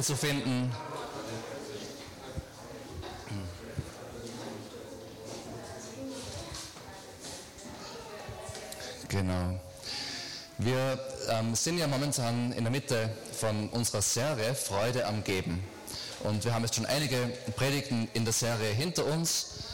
[0.00, 0.72] Plätze zu finden.
[9.08, 9.60] Genau.
[10.58, 15.62] Wir ähm, sind ja momentan in der Mitte von unserer Serie Freude am Geben.
[16.20, 17.16] Und wir haben jetzt schon einige
[17.56, 19.64] Predigten in der Serie hinter uns.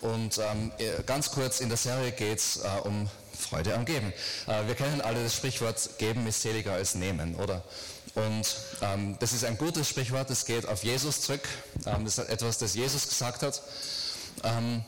[0.00, 0.72] Und ähm,
[1.06, 4.12] ganz kurz, in der Serie geht es äh, um Freude am Geben.
[4.46, 7.62] Äh, wir kennen alle das Sprichwort, geben ist seliger als nehmen, oder?
[8.14, 11.42] Und ähm, das ist ein gutes Sprichwort, das geht auf Jesus zurück.
[11.86, 13.62] Ähm, das ist etwas, das Jesus gesagt hat.
[14.42, 14.84] Ähm,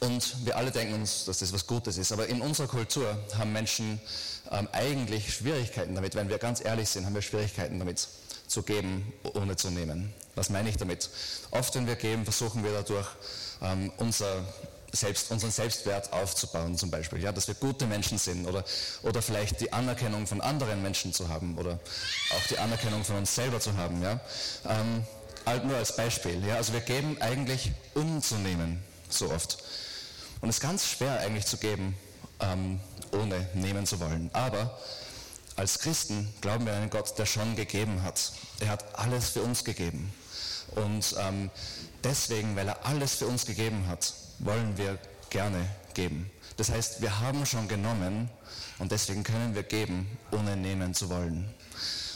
[0.00, 2.12] und wir alle denken uns, dass das was Gutes ist.
[2.12, 4.00] Aber in unserer Kultur haben Menschen
[4.50, 6.14] ähm, eigentlich Schwierigkeiten damit.
[6.14, 8.08] Wenn wir ganz ehrlich sind, haben wir Schwierigkeiten damit
[8.46, 10.12] zu geben, ohne zu nehmen.
[10.34, 11.10] Was meine ich damit?
[11.50, 13.08] Oft, wenn wir geben, versuchen wir dadurch
[13.62, 14.44] ähm, unser
[14.96, 17.22] selbst, unseren Selbstwert aufzubauen, zum Beispiel.
[17.22, 18.64] Ja, dass wir gute Menschen sind oder,
[19.02, 21.78] oder vielleicht die Anerkennung von anderen Menschen zu haben oder
[22.36, 24.02] auch die Anerkennung von uns selber zu haben.
[24.02, 24.20] Ja.
[24.68, 25.04] Ähm,
[25.44, 26.44] halt nur als Beispiel.
[26.44, 26.56] Ja.
[26.56, 29.58] Also wir geben eigentlich, um zu nehmen so oft.
[30.40, 31.96] Und es ist ganz schwer eigentlich zu geben,
[32.40, 32.80] ähm,
[33.12, 34.30] ohne nehmen zu wollen.
[34.32, 34.78] Aber
[35.56, 38.32] als Christen glauben wir an einen Gott, der schon gegeben hat.
[38.60, 40.12] Er hat alles für uns gegeben.
[40.74, 41.50] Und ähm,
[42.04, 44.98] deswegen, weil er alles für uns gegeben hat, wollen wir
[45.30, 46.30] gerne geben.
[46.56, 48.30] Das heißt, wir haben schon genommen
[48.78, 51.52] und deswegen können wir geben, ohne nehmen zu wollen.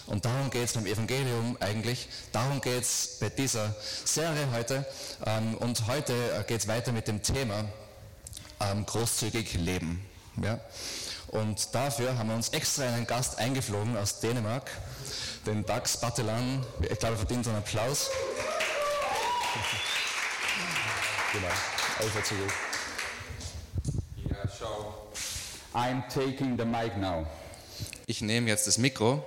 [0.06, 3.74] Und darum geht es beim Evangelium eigentlich, darum geht es bei dieser
[4.04, 4.84] Serie heute.
[5.24, 7.64] Ähm, und heute äh, geht es weiter mit dem Thema
[8.60, 10.04] ähm, großzügig leben.
[10.42, 10.58] Ja?
[11.28, 14.70] Und dafür haben wir uns extra einen Gast eingeflogen aus Dänemark,
[15.46, 16.66] den Dax Battelan.
[16.80, 18.10] Ich glaube, er verdient einen Applaus.
[21.32, 22.48] genau, over to you.
[24.28, 24.94] Yeah, so
[25.74, 27.26] I'm taking the mic now.
[28.06, 29.22] Ich nehme jetzt das Mikro.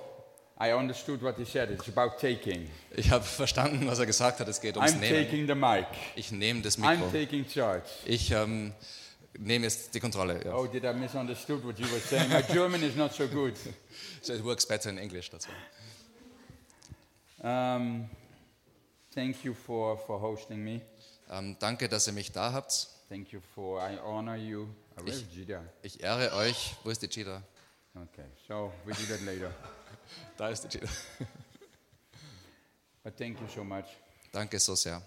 [0.60, 1.70] I understood what he said.
[1.70, 2.68] It's about taking.
[2.96, 4.48] Ich habe verstanden, was er gesagt hat.
[4.48, 5.24] Es geht ums I'm Nehmen.
[5.24, 5.86] taking the mic.
[6.16, 7.10] Ich nehme das I'm Mikro.
[7.10, 7.84] taking charge.
[8.04, 8.72] Ich ähm,
[9.38, 10.40] nehme jetzt die Kontrolle.
[10.44, 10.54] Ja.
[10.54, 12.28] Oh, did I misunderstood what you were saying?
[12.30, 13.54] My German is not so good.
[14.22, 15.30] So it works better in English.
[15.30, 15.54] That's why.
[17.46, 18.08] Um,
[19.14, 20.82] thank you for, for hosting me.
[21.30, 22.88] Ähm, danke, dass ihr mich da habt.
[23.08, 24.68] Thank you for, I honor you.
[25.04, 25.24] Ich-?
[25.82, 26.76] Ich ehre euch.
[26.84, 27.42] Wo ist die Cheetah?
[27.94, 29.52] Okay, so we do that later.
[30.36, 30.88] Da ist die Cheetah.
[33.02, 33.84] But thank you so much.
[34.32, 35.00] Danke so sehr.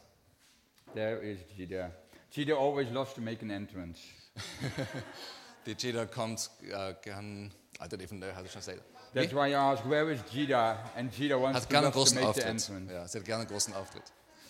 [0.94, 1.92] There is Gida.
[2.32, 4.00] Gida always loves to make an entrance.
[5.66, 7.52] Die Cheetah kommt äh, gern.
[7.80, 8.82] I don't even know how to translate.
[9.14, 10.78] That's why I asked, where is Gida?
[10.96, 12.46] And Gida wants Hat to, to großen make the Auftritt.
[12.46, 12.94] entrance.
[12.94, 14.04] Ja, sie hat gerne einen großen Auftritt.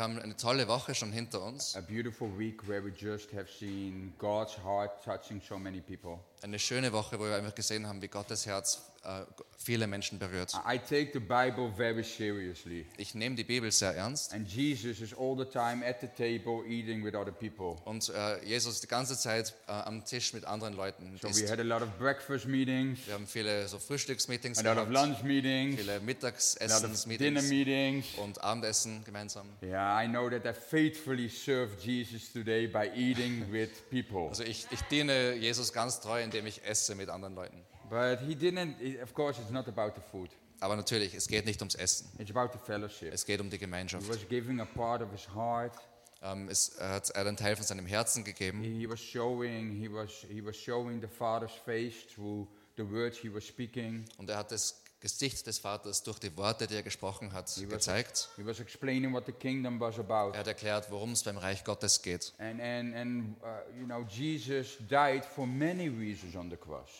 [0.00, 1.76] haben eine tolle Woche schon hinter uns.
[1.76, 6.18] A beautiful week where we just have seen God's heart touching so many people.
[6.42, 9.24] Eine schöne Woche, wo wir einfach gesehen haben, wie Gottes Herz äh,
[9.56, 10.52] viele Menschen berührt.
[10.66, 12.86] I take the Bible very seriously.
[12.96, 14.32] Ich nehme die Bibel sehr ernst.
[14.32, 17.76] And Jesus is all the time at the table eating with other people.
[17.84, 21.18] Und äh, Jesus ist die ganze Zeit äh, am Tisch mit anderen Leuten.
[21.20, 21.42] So isst.
[21.42, 24.88] we had a lot of breakfast meetings, Wir haben viele so Frühstücksmeetings a lot of
[24.88, 28.06] gehabt, lunch meetings, viele of dinner Mittagsessensmeetings meetings.
[28.18, 29.48] und Abendessen gemeinsam.
[29.62, 34.28] Yeah, I know that I faithfully served Jesus today by eating with people.
[34.28, 37.64] Also ich, ich diene Jesus ganz treu, indem ich esse mit anderen Leuten.
[37.90, 40.30] But he didn't, of course, it's not about the food.
[40.60, 42.08] Aber natürlich, es geht nicht ums Essen.
[42.18, 43.12] It's about the fellowship.
[43.12, 44.08] Es geht um die He Gemeinschaft.
[44.08, 45.72] was giving a part of his heart.
[46.20, 48.62] Ähm, es, er hat einen Teil von seinem Herzen gegeben.
[48.62, 53.32] He was showing, he was, he was showing the Father's face through the words he
[53.32, 54.04] was speaking.
[54.18, 57.66] Und er hat das Gesicht des Vaters durch die Worte, die er gesprochen hat, He
[57.66, 58.28] was, gezeigt.
[58.36, 60.32] he was explaining what the kingdom was about.
[60.34, 62.34] Er hat erklärt, worum es beim Reich Gottes geht.
[62.38, 63.46] And, and, and uh,
[63.78, 66.90] you know, Jesus died for many reasons on the cross.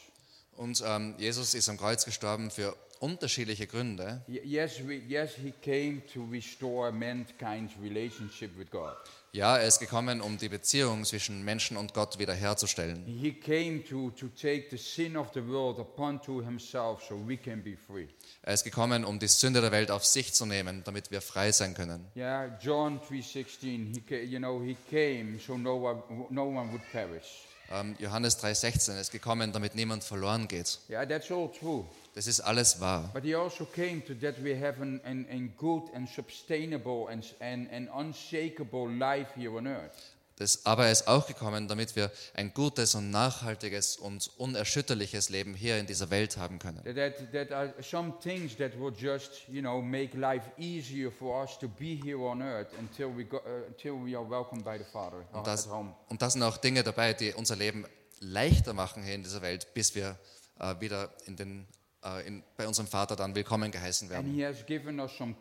[0.59, 4.23] Und ähm, Jesus ist am Kreuz gestorben für unterschiedliche Gründe.
[4.27, 8.97] Yes, we, yes, he came to restore mankind's relationship with God.
[9.31, 13.05] Ja, er ist gekommen, um die Beziehung zwischen Menschen und Gott wiederherzustellen.
[13.07, 17.37] He came to, to take the sin of the world upon to himself so we
[17.37, 18.09] can be free.
[18.43, 21.53] Er ist gekommen, um die Sünde der Welt auf sich zu nehmen, damit wir frei
[21.53, 22.07] sein können.
[22.17, 24.03] Yeah, John 3:16.
[24.09, 27.48] He, you know, he came so no one, no one would perish.
[27.71, 30.79] Ähm, Johannes 3,16 er ist gekommen, damit niemand verloren geht.
[30.89, 31.85] Yeah, that's all true.
[32.15, 33.11] Das ist alles wahr.
[33.13, 37.25] But he also came to that we have an, an, an good and sustainable and,
[37.41, 40.15] and, and unshakable life here on earth.
[40.39, 45.55] Das, aber er ist auch gekommen, damit wir ein gutes und nachhaltiges und unerschütterliches Leben
[45.55, 46.81] hier in dieser Welt haben können.
[46.85, 51.43] That, that, that are some things that will just, you know, make life easier for
[51.43, 54.85] us to be here on earth until we, go, until we are welcomed by the
[54.85, 55.93] Father Und das, at home.
[56.09, 57.85] und das sind auch Dinge dabei, die unser Leben
[58.21, 60.17] leichter machen hier in dieser Welt, bis wir
[60.61, 61.67] äh, wieder in den,
[62.05, 64.33] äh, in, bei unserem Vater dann willkommen geheißen And werden.
[64.35, 65.35] He has given us some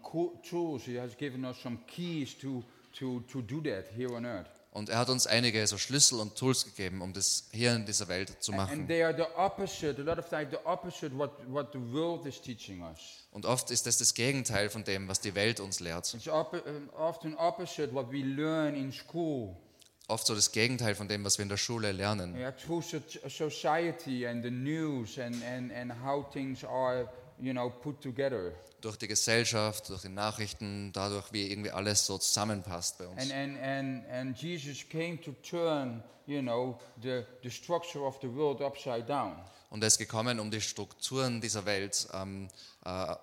[0.50, 0.84] tools.
[0.84, 2.64] He has given us some keys to,
[2.98, 4.50] to, to do that here on earth.
[4.78, 8.08] Und er hat uns einige so Schlüssel und Tools gegeben, um das hier in dieser
[8.10, 8.88] Welt zu And machen.
[8.88, 12.40] they are the opposite, a lot of times the opposite what, what the world is
[12.40, 13.00] teaching us.
[13.32, 16.14] Und oft ist das das Gegenteil von dem, was die Welt uns lehrt.
[16.14, 16.62] It's oppo-
[16.96, 19.56] often opposite what we learn in school.
[20.10, 22.36] Oft so das Gegenteil von dem, was wir in der Schule lernen.
[22.38, 27.10] Yeah, through so- society and the news and, and, and how things are,
[27.40, 28.54] you know, put together.
[28.88, 33.22] Durch die Gesellschaft, durch die Nachrichten, dadurch, wie irgendwie alles so zusammenpasst bei uns.
[33.22, 38.34] And, and, and, and Jesus came to turn, you know, the, the structure of the
[38.34, 39.36] world upside down.
[39.70, 42.48] Und er ist gekommen, um die Strukturen dieser Welt ähm,
[42.86, 43.14] äh,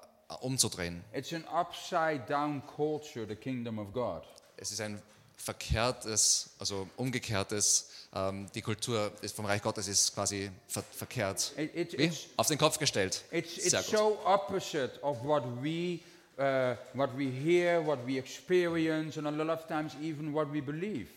[0.43, 1.03] umzudrehen.
[1.15, 4.23] It's an upside down culture, the kingdom of God.
[4.59, 5.01] Es ist ein
[5.37, 11.53] verkehrtes, also umgekehrtes, ähm, die Kultur ist vom Reich Gottes ist quasi ver verkehrt.
[11.57, 12.05] It, it, Wie?
[12.05, 13.23] it's, Auf den Kopf gestellt.
[13.31, 13.99] it's, Sehr it's gut.
[13.99, 16.01] so opposite of what we,
[16.39, 20.61] uh, what we hear, what we experience, and a lot of times even what we
[20.63, 21.09] believe.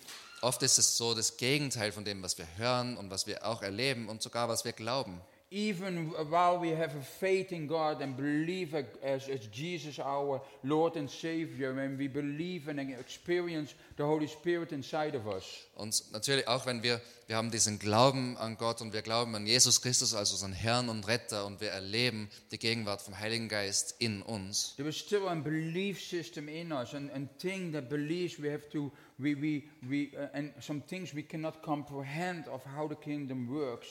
[0.42, 3.64] Oft ist es so das Gegenteil von dem, was wir hören und was wir auch
[3.64, 5.20] erleben und sogar was wir glauben.
[5.50, 10.98] Even while we have a faith in God and believe as, as Jesus our Lord
[10.98, 15.46] and Savior, and we believe and experience the Holy Spirit inside of us,
[15.76, 19.48] Und natürlich auch, wenn wir, wir haben diesen Glauben an Gott und wir glauben an
[19.48, 23.96] Jesus Christus als unseren Herrn und Retter und wir erleben die Gegenwart vom Heiligen Geist
[24.00, 24.74] in uns.
[24.76, 28.68] there is still a belief system in us, and, and thing that believes we have
[28.70, 33.50] to, we, we, we, uh, and some things we cannot comprehend of how the kingdom
[33.50, 33.88] works.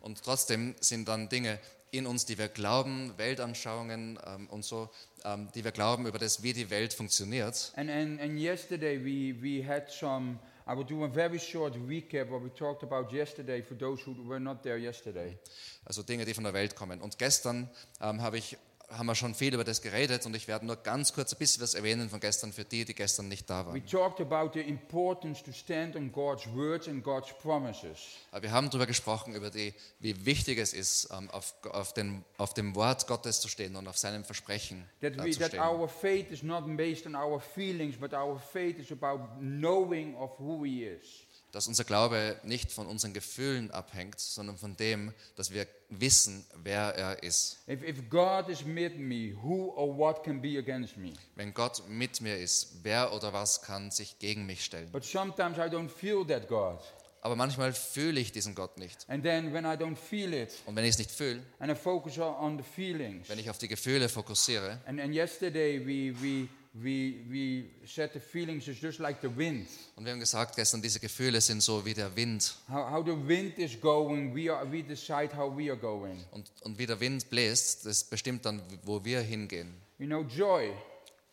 [0.00, 1.58] Und trotzdem sind dann Dinge
[1.90, 4.90] in uns, die wir glauben, Weltanschauungen ähm, und so,
[5.24, 7.72] ähm, die wir glauben über das, wie die Welt funktioniert.
[7.76, 12.30] And, and, and yesterday we, we had some, I will do a very short recap
[12.30, 15.38] what we talked about yesterday for those who were not there yesterday.
[15.84, 17.00] Also Dinge, die von der Welt kommen.
[17.00, 17.70] Und gestern
[18.00, 18.58] ähm, habe ich,
[18.90, 21.62] haben wir schon viel über das geredet und ich werde nur ganz kurz ein bisschen
[21.62, 23.86] was erwähnen von gestern für die, die gestern nicht da We waren.
[23.86, 27.98] talked about the importance to stand on God's words and God's promises.
[28.30, 32.24] Aber Wir haben darüber gesprochen, über die, wie wichtig es ist, ähm, auf, auf, den,
[32.38, 35.48] auf dem Wort Gottes zu stehen und auf seinem Versprechen That, äh, we, zu that
[35.48, 35.60] stehen.
[35.60, 40.30] our faith is not based on our feelings, but our faith is about knowing of
[40.38, 41.06] who He is.
[41.52, 46.94] Dass unser Glaube nicht von unseren Gefühlen abhängt, sondern von dem, dass wir wissen, wer
[46.94, 47.58] er ist.
[47.66, 51.14] If, if God is with me, who or what can be against me?
[51.36, 54.90] Wenn Gott mit mir ist, wer oder was kann sich gegen mich stellen?
[54.92, 56.80] But sometimes I don't feel that God.
[57.20, 59.04] Aber manchmal fühle ich diesen Gott nicht.
[59.08, 61.74] And then when I don't feel it, Und wenn ich es nicht fühle, and I
[61.74, 63.28] focus on, on the feelings.
[63.28, 66.48] wenn ich auf die Gefühle fokussiere, And, and yesterday we, we,
[66.82, 69.66] we, we said the feelings is just like the wind.
[69.96, 72.54] und wir haben gesagt gestern, diese Gefühle sind so wie der Wind.
[72.70, 76.24] How, how the wind is going, we, are, we decide how we are going.
[76.32, 79.74] Und, und wie der Wind bläst, das bestimmt dann, wo wir hingehen.
[79.98, 80.72] You know, joy.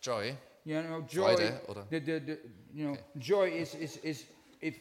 [0.02, 0.36] Joy,
[0.66, 1.36] You know, joy.
[1.36, 1.88] Freude, oder?
[1.92, 2.38] The, the, the,
[2.74, 4.26] you know, joy is, is, is,
[4.62, 4.76] if,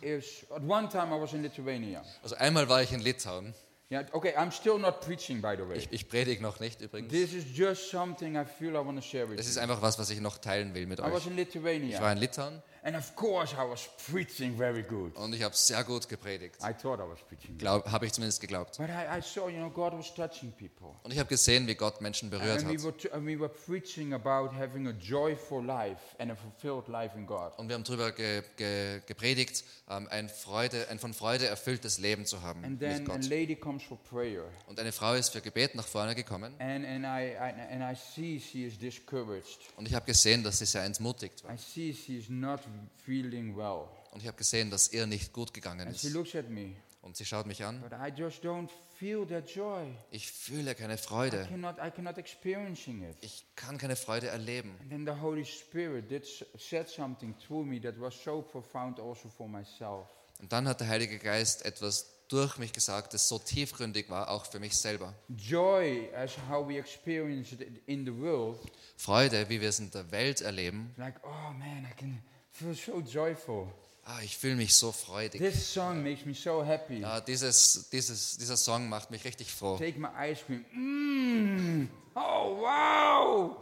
[0.00, 2.02] is, at one time I was in Lithuania.
[2.22, 3.52] also einmal war ich in Litauen.
[3.90, 5.78] Yeah, okay, I'm still not preaching, by the way.
[5.78, 7.10] Ich, ich predige noch nicht übrigens.
[7.10, 9.52] This is just something I feel I want to share with Das you.
[9.52, 11.26] ist einfach was, was ich noch teilen will mit I was euch.
[11.28, 15.14] in Ich war Lithuania, in Litauen and of course I was preaching very good.
[15.16, 16.56] und ich habe sehr gut gepredigt.
[16.62, 17.58] I thought I was preaching.
[17.58, 18.78] Glaub, habe ich zumindest geglaubt.
[18.78, 20.94] But I, I saw, you know, God was touching people.
[21.02, 22.82] Und ich habe gesehen, wie Gott Menschen berührt And we hat.
[22.84, 27.14] were, t- and we were preaching about having a joyful life and a fulfilled life
[27.16, 27.52] in God.
[27.58, 32.24] Und wir haben darüber ge, ge, gepredigt, ähm, ein, Freude, ein von Freude erfülltes Leben
[32.24, 33.24] zu haben And mit then a Gott.
[33.28, 34.44] lady comes for prayer.
[34.66, 37.94] Und eine Frau ist für Gebet nach vorne gekommen And, and, I, I, and I
[38.14, 39.58] see she is discouraged.
[39.76, 41.52] und ich habe gesehen, dass sie sehr entmutigt war.
[41.54, 42.60] I see she is not
[43.04, 43.84] feeling well.
[44.12, 46.12] Und ich habe gesehen, dass ihr nicht gut gegangen And she ist.
[46.14, 46.74] looks at me.
[47.02, 47.80] Und sie schaut mich an.
[47.80, 48.68] But I just don't
[48.98, 49.86] feel that joy.
[50.10, 51.46] Ich fühle keine I Freude.
[51.48, 53.16] cannot, I cannot experiencing it.
[53.20, 54.74] Ich kann keine Freude erleben.
[54.80, 58.98] And then the Holy Spirit did s- said something through me that was so profound
[58.98, 60.08] also for myself.
[60.40, 64.44] Und dann hat der Heilige Geist etwas durch mich gesagt, das so tiefgründig war, auch
[64.44, 65.14] für mich selber.
[65.28, 68.58] Joy, as how we experience it in the world,
[68.96, 70.92] Freude, wie wir es in der Welt erleben.
[70.96, 72.22] like, oh man, I can
[72.58, 73.68] feel so joyful.
[74.04, 75.40] Ah, ich fühle mich so freudig.
[75.40, 77.00] This song makes me so happy.
[77.00, 79.76] Ja, dieses, dieses, dieser Song macht mich richtig froh.
[79.76, 80.64] Take my ice cream.
[80.72, 81.90] Mmm.
[82.14, 83.56] Oh, wow.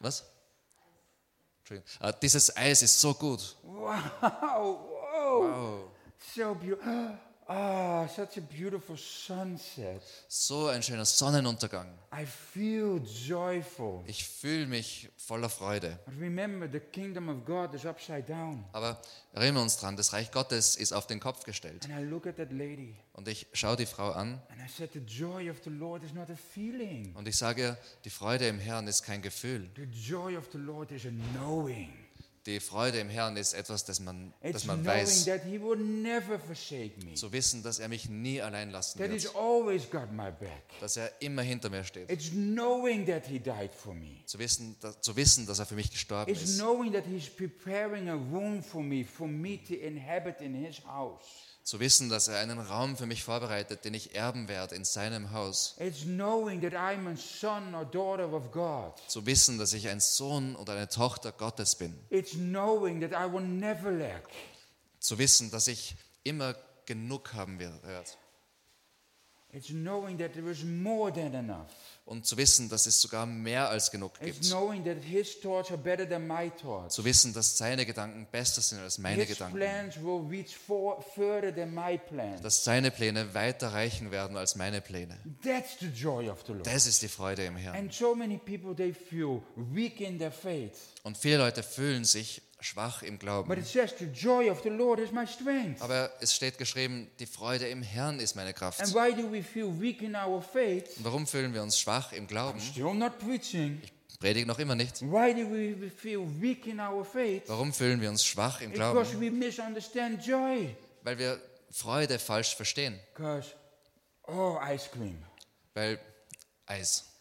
[0.00, 0.24] Was?
[2.00, 3.56] Äh, dieses Eis ist so gut.
[3.62, 5.90] Wow, whoa,
[6.34, 7.18] so beautiful.
[7.46, 10.02] Ah, such a beautiful sunset.
[10.28, 11.88] So ein schöner Sonnenuntergang.
[12.10, 14.02] I feel joyful.
[14.06, 15.98] Ich fühle mich voller Freude.
[16.06, 18.64] But remember, the kingdom of God is upside down.
[18.72, 18.98] Aber
[19.34, 21.84] erinnern wir uns dran, das Reich Gottes ist auf den Kopf gestellt.
[21.84, 24.92] And I look at that lady Und ich schaue die Frau an and I said,
[24.92, 27.14] The joy of the Lord is not a feeling.
[27.14, 29.68] und ich sage ihr, die Freude im Herrn ist kein Gefühl.
[29.76, 31.92] The joy of the Lord is a knowing.
[32.46, 35.24] Die Freude im Herrn ist etwas, das man, das man weiß.
[35.24, 37.14] that He will never forsake me.
[37.14, 39.34] Zu wissen, dass er mich nie allein lassen That wird.
[39.34, 40.62] always got my back.
[40.80, 42.10] Dass er immer hinter mir steht.
[42.10, 44.22] It's knowing that He died for me.
[44.26, 46.58] Zu wissen, dass, zu wissen, dass er für mich gestorben It's ist.
[46.58, 51.53] knowing that He's preparing a room for me, for me to inhabit in His house.
[51.64, 55.32] Zu wissen, dass er einen Raum für mich vorbereitet, den ich erben werde in seinem
[55.32, 55.76] Haus.
[59.08, 61.98] Zu wissen, dass ich ein Sohn oder eine Tochter Gottes bin.
[65.00, 66.54] Zu wissen, dass ich immer
[66.84, 68.10] genug haben werde.
[69.54, 71.93] It's knowing that there is more than enough.
[72.06, 74.44] Und zu wissen, dass es sogar mehr als genug gibt.
[74.44, 74.54] Zu
[77.04, 79.58] wissen, dass seine Gedanken besser sind als meine His Gedanken.
[82.42, 85.18] Dass seine Pläne weiter reichen werden als meine Pläne.
[86.62, 87.74] Das ist die Freude im Herrn.
[87.74, 90.76] And so many people they feel weak in their faith.
[91.04, 93.58] Und viele Leute fühlen sich schwach im But Glauben.
[93.58, 95.82] it says the joy of the Lord is my strength.
[95.82, 98.80] Aber es steht geschrieben, die Freude im Herrn ist meine Kraft.
[98.80, 99.36] Und warum
[101.26, 102.58] fühlen wir uns schwach im Glauben?
[102.58, 105.00] Ich predige noch immer nicht.
[107.48, 108.98] Warum fühlen wir uns schwach im Glauben?
[111.02, 111.40] Weil wir
[111.70, 112.98] Freude falsch verstehen.
[114.26, 114.58] Oh.
[115.74, 116.00] Weil
[116.66, 117.13] Eis.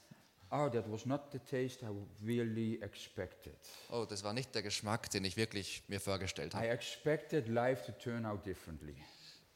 [0.56, 1.88] Oh, that was not the taste I
[2.24, 3.56] really expected.
[3.90, 6.68] Oh, das war nicht der Geschmack, den ich wirklich mir vorgestellt I habe.
[6.70, 8.96] expected life to turn out differently,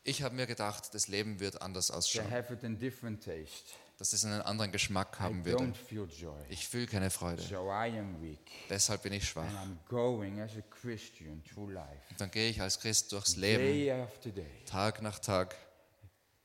[0.04, 2.32] Ich habe mir gedacht, das Leben wird anders ausschauen.
[2.32, 3.66] have it in different taste.
[4.00, 5.64] Dass es einen anderen Geschmack I haben würde.
[5.66, 6.40] don't feel joy.
[6.50, 7.42] Ich fühle keine Freude.
[7.42, 8.40] So I am weak.
[8.70, 9.44] Deshalb bin ich schwach.
[9.44, 13.36] And I'm going as a Christian through life, Und dann gehe ich als Christ durchs
[13.38, 14.46] Leben, day after day.
[14.66, 15.56] Tag nach Tag,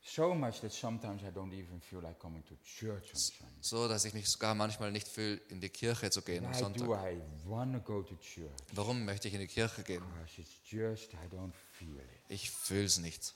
[0.05, 3.53] So much that sometimes I don't even feel like coming to church on Sunday.
[3.61, 6.57] so dass ich mich sogar manchmal nicht fühle, in die Kirche zu gehen am Why
[6.57, 6.89] do Sonntag.
[6.89, 8.51] I want to go to church?
[8.73, 10.03] Warum möchte ich in die Kirche gehen?
[10.03, 12.05] Because it's just I don't feel it.
[12.27, 13.33] Ich fühle es nicht.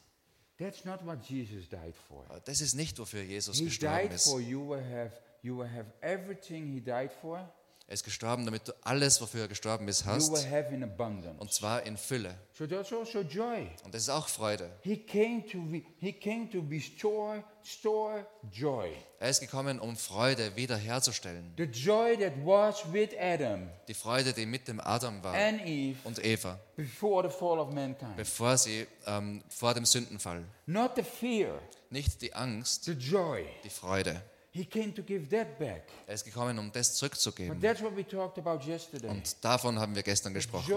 [0.58, 2.26] That's not what Jesus died for.
[2.46, 4.26] Das ist nicht, wofür Jesus He gestorben died ist.
[4.30, 7.50] for you will have you will have everything he died for.
[7.90, 10.30] Er ist gestorben, damit du alles, wofür er gestorben ist, hast.
[10.30, 12.36] Und zwar in Fülle.
[12.52, 13.70] So that's also joy.
[13.86, 14.70] Und das ist auch Freude.
[14.82, 18.92] He came to re- he came to restore store joy.
[19.20, 21.54] Er ist gekommen, um Freude wiederherzustellen.
[21.56, 25.98] The joy that was with Adam Die Freude, die mit dem Adam war and Eve
[26.04, 28.18] und Eva, before the fall of mankind.
[28.18, 30.44] bevor sie ähm, vor dem Sündenfall.
[30.66, 31.58] Not the fear,
[31.90, 33.46] Nicht die Angst, the joy.
[33.64, 34.22] die Freude.
[34.58, 35.84] He came to give that back.
[36.08, 37.62] Er ist gekommen, um das zurückzugeben.
[37.62, 39.08] that's what we talked about yesterday.
[39.08, 40.74] Und davon haben wir gestern gesprochen.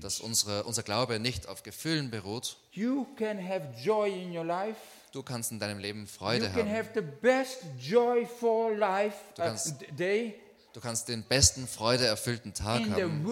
[0.00, 2.56] Dass unsere, unser Glaube nicht auf Gefühlen beruht.
[2.72, 4.78] You can have joy in your life.
[5.12, 6.70] Du kannst in deinem Leben You Freude can haben.
[6.70, 10.34] have the best joyful life Du uh, kannst- day
[10.72, 13.24] Du kannst den besten, freudeerfüllten Tag in the haben.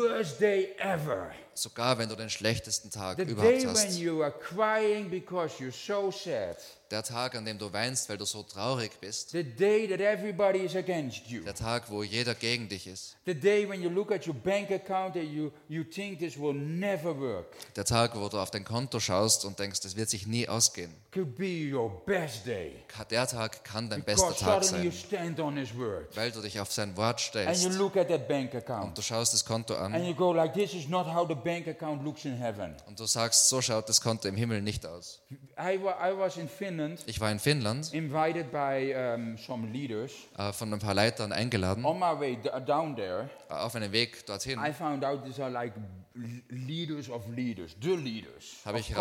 [1.62, 3.92] Sogar wenn du den schlechtesten Tag überhaupt hast.
[3.92, 4.02] so.
[6.90, 9.30] Der Tag, an dem du weinst, weil du so traurig bist.
[9.32, 11.42] The day that everybody is against you.
[11.42, 13.14] Der Tag, wo jeder gegen dich ist.
[13.26, 16.54] The day when you look at your bank account and you, you think this will
[16.54, 17.44] never work.
[17.76, 20.94] Der Tag, wo du auf dein Konto schaust und denkst, das wird sich nie ausgehen.
[21.12, 22.76] Could be your best day.
[22.88, 25.36] Ka- Der Tag kann dein bester Because Tag suddenly you sein,
[26.14, 28.96] weil du dich auf sein Wort And you stellst look at that bank und account.
[28.96, 31.66] du schaust das Konto And an you go like, this is not how the bank
[31.68, 32.74] account looks in heaven.
[32.86, 35.22] und du sagst, so schaut das Konto im Himmel nicht aus.
[35.58, 40.12] I, wa- I was in Finland, Ich war in Finnland, invited by um, some leaders.
[40.36, 41.84] äh, von ein paar Leitern eingeladen.
[41.84, 45.50] On my way down there, Äh, Auf einem Weg dorthin I found out these are
[45.50, 45.72] like
[46.50, 48.94] leaders of leaders, the leaders Hab of ich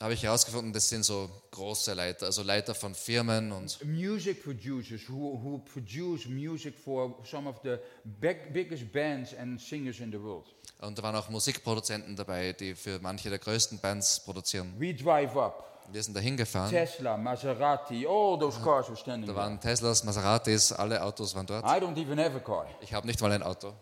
[0.00, 5.02] habe ich herausgefunden, das sind so große Leiter, also Leiter von Firmen und Music producers
[5.08, 10.20] who, who produce music for some of the big, biggest bands and singers in the
[10.20, 10.46] world.
[10.80, 14.74] Und da waren auch Musikproduzenten dabei, die für manche der größten Bands produzieren.
[14.78, 15.66] We drive up.
[15.92, 16.70] Wir sind da hingefahren.
[16.70, 21.64] Tesla, Maserati, all those cars were standing Da waren Teslas, Maseratis, alle Autos waren dort.
[21.64, 22.66] I don't even have a car.
[22.80, 23.74] Ich habe nicht mal ein Auto.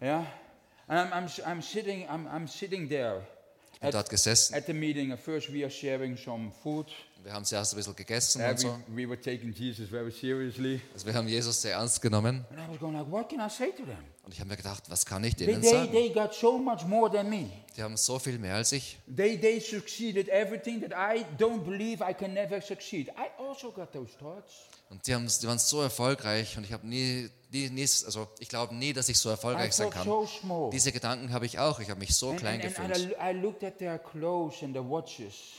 [0.00, 0.24] Yeah,
[0.86, 3.26] and I'm, I'm, I'm sitting I'm, I'm sitting there
[3.84, 4.54] Bin dort gesessen.
[4.54, 5.12] at the meeting.
[5.12, 6.86] At first, we are sharing some food.
[7.22, 8.78] Wir haben zuerst ein bisschen gegessen Uh, und so.
[8.88, 10.80] we, we were taking Jesus very seriously.
[10.92, 12.44] Also wir haben Jesus sehr ernst genommen.
[12.50, 13.96] And I was going like, what can I say to them?
[14.24, 15.92] Und ich habe mir gedacht, was kann ich denen they, sagen?
[15.92, 17.50] they got so much more than me.
[17.76, 18.98] Die haben so viel mehr als ich.
[19.06, 23.08] They, they succeeded everything that I don't believe I can never succeed.
[23.10, 24.52] I also got those thoughts.
[24.90, 27.30] Und die, haben, die waren so erfolgreich und ich habe nie,
[28.04, 30.08] also ich glaube nie, dass ich so erfolgreich sein kann.
[30.72, 31.80] Diese Gedanken habe ich auch.
[31.80, 33.16] Ich habe mich so And, klein and, gefühlt.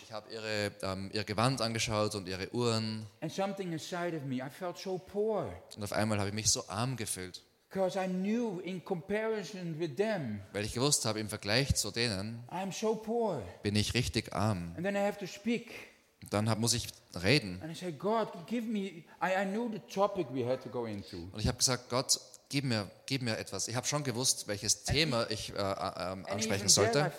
[0.04, 4.36] Ich habe ihre, ähm, ihr Gewand angeschaut und ihre Uhren and something inside of me,
[4.38, 5.52] I felt so poor.
[5.75, 9.96] und auf einmal habe ich mich so arm gefühlt, Because I knew in comparison with
[9.98, 13.42] them, weil ich gewusst habe, im Vergleich zu denen so poor.
[13.64, 14.74] bin ich richtig arm.
[14.78, 15.95] And then I have to speak.
[16.29, 16.88] Dann hab, muss ich
[17.24, 17.60] reden.
[17.62, 19.03] And I say, God, give me.
[19.22, 21.17] I, I knew the topic we had to go into.
[21.32, 23.67] Und ich habe gesagt, Gott, gib mir, gib mir etwas.
[23.67, 27.12] Ich habe schon gewusst, welches Thema ich äh, äh, ansprechen sollte.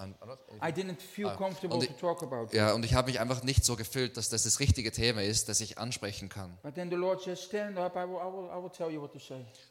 [0.00, 0.14] I.
[0.60, 2.56] An- didn't feel comfortable und to talk about.
[2.56, 5.48] Ja, und ich habe mich einfach nicht so gefühlt, dass das das richtige Thema ist,
[5.48, 6.56] das ich ansprechen kann.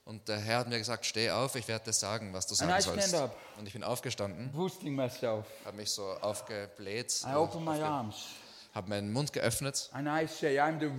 [0.06, 2.60] Und der Herr hat mir gesagt, steh auf, ich werde dir sagen, was du And
[2.84, 3.34] sagen I sollst.
[3.58, 8.28] Und ich bin aufgestanden, habe mich so aufgebläht, I open my arms.
[8.74, 10.90] habe meinen Mund geöffnet And I say, und ich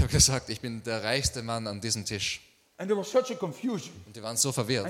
[0.00, 2.42] habe gesagt, ich bin der reichste Mann an diesem Tisch.
[2.78, 3.90] And there was such a confusion.
[4.04, 4.84] Und die waren so verwirrt.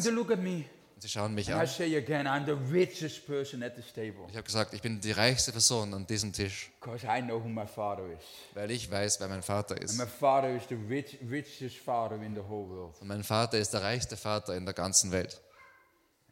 [0.96, 1.66] Und sie schauen mich And I an.
[1.68, 4.24] say again, I'm the richest person at this table.
[4.30, 7.48] Ich habe gesagt, ich bin die reichste Person an diesem Tisch, Because I know who
[7.48, 8.20] my father is.
[8.54, 9.98] weil ich weiß, wer mein Vater And ist.
[9.98, 12.94] my father is the rich, richest father in the whole world.
[13.00, 15.38] Und mein Vater ist der reichste Vater in der ganzen Welt.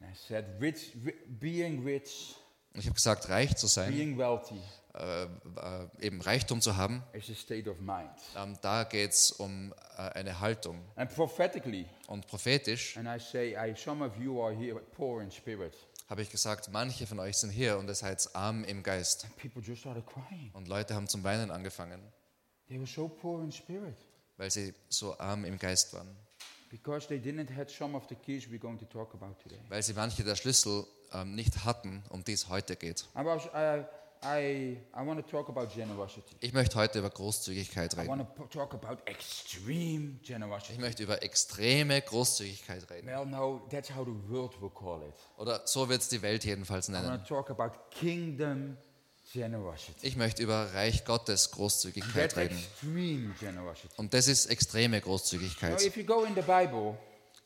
[0.00, 2.35] And I said, rich, ri- being rich,
[2.73, 4.59] Und ich habe gesagt, reich zu sein, being wealthy
[4.94, 5.28] äh, äh,
[6.00, 8.11] eben Reichtum zu haben, is a state of mind.
[8.37, 10.80] ähm, da geht es um äh, eine Haltung.
[10.96, 15.30] And prophetically, Und prophetisch and I say, I, some of you are here poor in
[15.30, 15.74] spirit.
[16.09, 19.26] habe ich gesagt, manche von euch sind hier und ihr seid arm im Geist.
[20.52, 22.00] Und Leute haben zum Weinen angefangen,
[22.68, 23.96] They were so poor in spirit
[24.37, 26.16] weil sie so arm im Geist waren.
[29.68, 33.07] Weil sie manche der Schlüssel ähm, nicht hatten, um die es heute geht.
[33.16, 33.85] I, was, I,
[34.24, 36.37] I, I want to talk about generosity.
[36.40, 38.08] Ich möchte heute über Großzügigkeit I reden.
[38.08, 40.78] want to talk about extreme Ich generosity.
[40.80, 43.06] möchte über extreme Großzügigkeit reden.
[43.06, 45.14] Well, no, that's how the world will call it.
[45.37, 47.08] Oder so wird es die Welt jedenfalls I nennen.
[47.08, 48.76] want to talk about kingdom
[49.32, 50.06] generosity.
[50.06, 52.56] Ich möchte über Reich Gottes Großzügigkeit reden.
[52.56, 53.88] extreme generosity.
[53.96, 55.82] Und das ist extreme Großzügigkeit.
[55.84, 56.96] if you go in the Bible,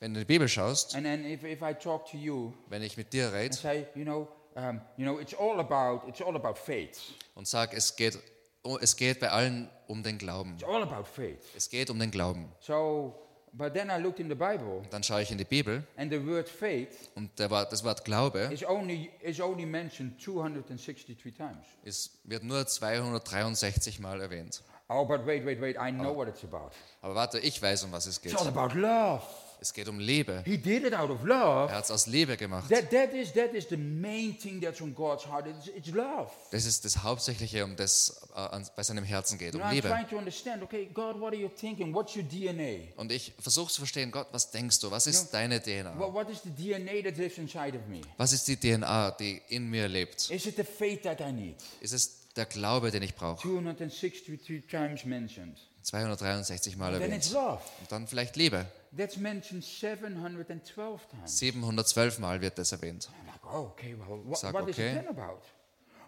[0.01, 2.83] Wenn du in die Bibel schaust, and then if, if I talk to you wenn
[2.83, 6.21] ich mit dir and rede say, you know, um, you know, it's all about it's
[6.21, 6.99] all about faith.
[7.35, 8.19] und sage, es geht,
[8.65, 10.55] oh, es geht bei allen um den Glauben.
[10.55, 11.39] It's all about faith.
[11.57, 12.53] Es geht um den Glauben.
[12.61, 13.15] So,
[13.53, 16.19] but then I looked in the Bible, Dann schaue ich in die Bibel and the
[16.27, 21.65] word faith und der, das Wort Glaube is only is only mentioned 263 times.
[21.85, 24.63] ist, wird nur 263 Mal erwähnt.
[24.91, 25.77] Oh, but wait, wait, wait!
[25.77, 26.71] I know what it's about.
[27.03, 28.33] Aber warte, ich weiß, um was es geht.
[28.33, 29.23] It's all about love.
[29.61, 30.43] Es geht um Liebe.
[30.47, 31.69] He did it out of love.
[31.71, 32.69] Er hat es aus Liebe gemacht.
[32.71, 35.47] That, that, is, that is the main thing that's on God's heart.
[35.47, 36.31] It's, it's love.
[36.53, 39.75] Das ist das Hauptsächliche, um das an- bei seinem Herzen geht, You um know, I'm
[39.75, 39.89] Liebe.
[39.89, 41.93] trying to understand, okay, God, what are you thinking?
[41.93, 42.93] What's your DNA?
[42.97, 44.91] Und ich versuche zu verstehen, Gott, was denkst du?
[44.91, 45.99] Was ist deine DNA?
[45.99, 48.01] What, what is the DNA that lives inside of me?
[48.17, 50.31] Was ist die DNA, die in mir lebt?
[50.31, 51.57] Is it the faith that I need?
[51.81, 53.43] Ist es der Glaube, den ich brauche?
[53.43, 55.59] 263 times mentioned.
[55.83, 57.35] 263 Mal erwähnt.
[57.35, 58.67] Und dann vielleicht Liebe.
[58.97, 61.39] That's mentioned 712 times.
[61.39, 63.09] 712 Mal wird das erwähnt.
[63.09, 63.95] I'm like, oh, okay?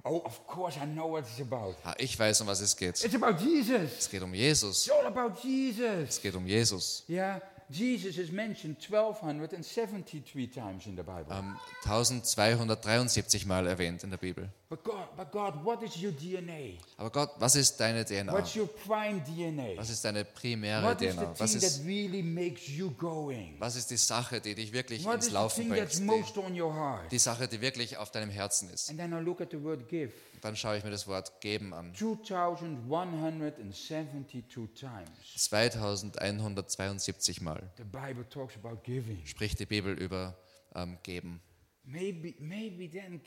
[0.03, 1.77] Oh, of course, I know what it's about.
[1.85, 3.05] Ah, ich weiß, um was es geht.
[3.05, 3.99] It's about Jesus.
[3.99, 4.87] Es geht um Jesus.
[4.87, 6.09] It's all about Jesus.
[6.09, 7.05] Es geht um Jesus.
[7.07, 11.30] Yeah, Jesus is mentioned 1273 times in the Bible.
[11.30, 14.50] Ähm, 1273 Mal erwähnt in der Bibel.
[14.68, 16.78] But God, but God, what is your DNA?
[16.96, 18.33] Aber Gott, was ist deine DNA?
[18.33, 19.76] What's your prime DNA?
[19.76, 21.30] Was ist deine primäre What is the DNA?
[21.38, 23.56] Was thing that ist, really makes you going?
[23.59, 26.11] was ist die Sache, die dich wirklich What ins is the Laufen thing that's bringt?
[26.11, 27.11] Die, most on your heart?
[27.11, 28.90] die Sache, die wirklich auf deinem Herzen ist.
[28.90, 30.12] And then I look at the word give.
[30.40, 31.94] Dann schaue ich mir das Wort geben an.
[31.94, 35.09] 2,172 times.
[35.37, 39.24] 2172 Mal The Bible talks about giving.
[39.26, 40.37] spricht die Bibel über
[40.74, 41.40] ähm, geben.
[41.85, 43.20] Maybe, maybe then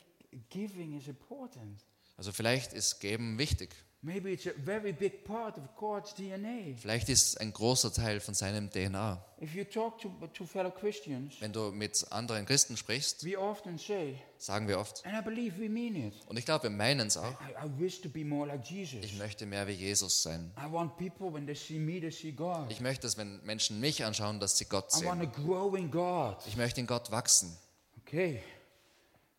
[0.50, 1.84] giving is important.
[2.16, 3.74] Also vielleicht ist geben wichtig.
[4.06, 6.76] Maybe it's a very big part of God's DNA.
[6.76, 9.24] Vielleicht ist es ein großer Teil von seinem DNA.
[9.40, 13.78] If you talk to, to fellow Christians, Wenn du mit anderen Christen sprichst, we often
[13.78, 17.06] say, sagen wir oft, and I believe we mean it, und ich glaube, wir meinen
[17.06, 19.02] es auch, I, I wish to be more like Jesus.
[19.02, 20.52] ich möchte mehr wie Jesus sein.
[22.68, 26.40] Ich möchte, dass wenn Menschen mich anschauen, dass sie Gott I want sehen.
[26.46, 27.56] Ich möchte in Gott wachsen.
[28.06, 28.42] Okay.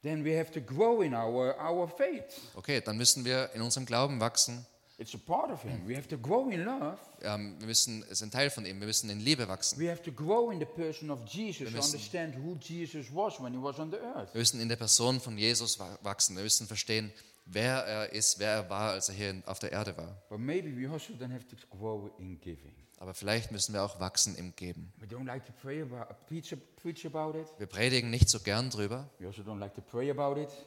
[0.06, 2.24] Then we have to grow in our, our faith.
[2.56, 4.66] Okay, dann müssen wir in unserem Glauben wachsen.
[4.98, 5.86] It's a part of Him.
[5.86, 6.98] We have to grow in love.
[7.22, 8.80] Ähm, wir müssen, es ist ein Teil von ihm.
[8.80, 9.78] Wir müssen in Liebe wachsen.
[9.78, 13.52] We have to grow in the person of Jesus to understand who Jesus was when
[13.54, 14.34] He was on the earth.
[14.34, 16.38] Wir müssen in der Person von Jesus wa- wachsen.
[16.38, 17.12] Wir müssen verstehen,
[17.46, 20.16] wer er ist, wer er war, als er hier auf der Erde war.
[20.30, 22.74] But maybe we also then have to grow in giving.
[22.98, 24.94] Aber vielleicht müssen wir auch wachsen im Geben.
[24.98, 27.04] We don't like to pray about, preach, preach.
[27.04, 29.10] Wir predigen nicht so gern drüber.
[29.24, 29.74] Also like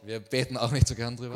[0.03, 1.35] Wir beten auch nicht so gern drüber,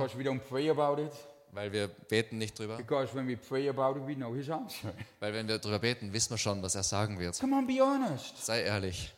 [1.53, 2.77] weil wir beten nicht drüber.
[2.77, 4.93] Because when we pray about it, we know His answer.
[5.21, 7.39] Weil wenn wir drüber beten, wissen wir schon, was er sagen wird.
[7.39, 8.45] Come on, be honest.
[8.45, 9.13] Sei ehrlich.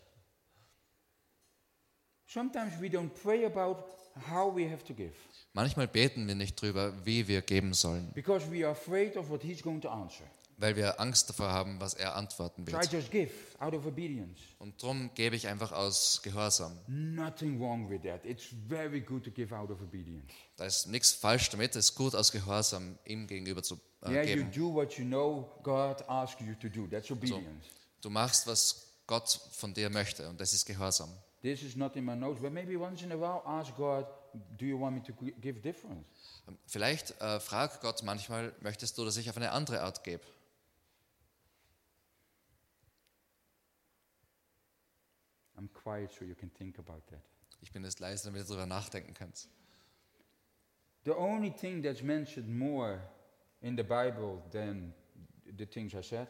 [2.26, 3.84] Sometimes we don't pray about
[4.28, 5.12] how we have to give
[5.52, 9.40] Manchmal beten wir nicht drüber, wie wir geben sollen, because we are afraid of what
[9.42, 10.24] He's going to answer.
[10.56, 12.92] Weil wir Angst davor haben, was er antworten So I wird.
[12.92, 14.38] just give out of obedience.
[14.58, 16.78] Und darum gebe ich einfach aus Gehorsam.
[16.86, 18.24] Nothing wrong with that.
[18.24, 20.32] It's very good to give out of obedience.
[20.56, 24.22] Da ist nichts falsch damit, es ist gut aus Gehorsam ihm gegenüber zu äh, Yeah,
[24.22, 24.52] you geben.
[24.52, 26.86] do what you know God asked you to do.
[26.86, 27.66] That's obedience.
[28.00, 31.10] Du machst, was Gott von dir möchte und das ist Gehorsam.
[31.42, 34.06] This is not in my notes, but maybe once in a while ask God,
[34.58, 36.04] do you want me to gi- give different?
[36.66, 40.22] Vielleicht äh, frag Gott manchmal, möchtest du, dass ich auf eine andere Art gebe?
[45.56, 47.20] I'm quiet so you can think about that.
[47.60, 49.48] Ich bin jetzt leise, damit du darüber nachdenken kannst.
[51.04, 53.00] The only thing that's mentioned more
[53.60, 54.94] in the Bible than
[55.58, 56.28] the things I said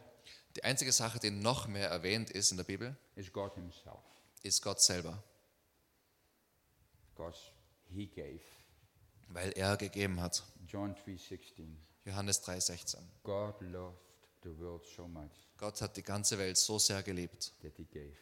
[0.56, 4.00] Die einzige Sache, die noch mehr erwähnt ist in der Bibel, is God Himself.
[4.42, 5.22] ist Gott selber,
[7.14, 7.38] Because
[7.88, 8.40] He gave.
[9.28, 10.42] weil er gegeben hat.
[10.66, 11.76] John 3:16.
[12.04, 12.98] Johannes 3,16.
[13.22, 13.96] God loved
[14.42, 18.16] the world so much Gott hat die ganze Welt so sehr geliebt, that He gave.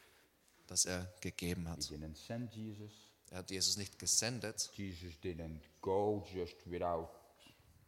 [0.73, 1.87] Dass er gegeben hat.
[3.31, 4.71] Er hat Jesus nicht gesendet.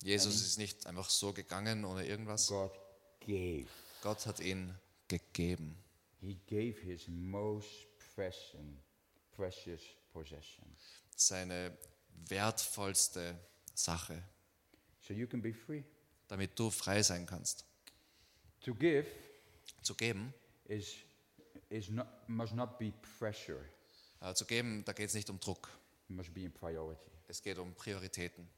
[0.03, 2.53] Jesus ist nicht einfach so gegangen ohne irgendwas.
[4.03, 5.83] Gott hat ihn gegeben.
[6.21, 7.71] He gave His most
[8.15, 8.53] precious,
[9.35, 9.81] precious
[10.13, 10.67] possession.
[11.17, 11.79] Seine
[12.29, 13.39] wertvollste
[13.75, 14.23] Sache,
[15.01, 15.85] So you can be free.
[16.29, 17.65] damit du frei sein kannst.
[18.61, 19.07] To give
[19.83, 20.35] Zu geben,
[20.67, 20.95] is,
[21.75, 23.65] is not, must not be pressure.
[24.21, 25.69] äh, zu geben, da geht es nicht um Druck.
[26.09, 27.11] It must be a priority.
[27.29, 28.49] Es geht um Prioritäten.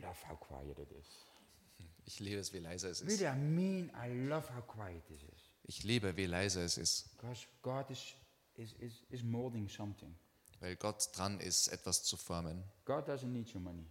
[0.00, 1.06] Love how quiet it is.
[2.08, 3.08] Ich liebe es, wie leise es ist.
[3.20, 5.50] Really, I mean, I love how quiet this is.
[5.64, 8.14] Ich liebe, wie leise es ist, Because God is,
[8.54, 10.14] is, is, is molding something.
[10.60, 12.62] weil Gott dran ist, etwas zu formen.
[12.84, 13.84] God doesn't need your money.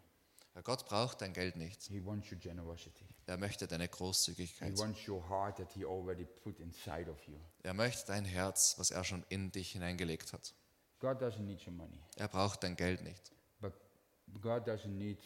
[0.63, 1.84] Gott braucht dein Geld nicht.
[1.84, 3.06] He wants your generosity.
[3.28, 4.78] Er möchte deine Großzügigkeit.
[7.64, 10.54] Er möchte dein Herz, was er schon in dich hineingelegt hat.
[12.18, 13.32] Er braucht dein Geld nicht.
[13.60, 13.74] But
[14.42, 15.20] God doesn't need,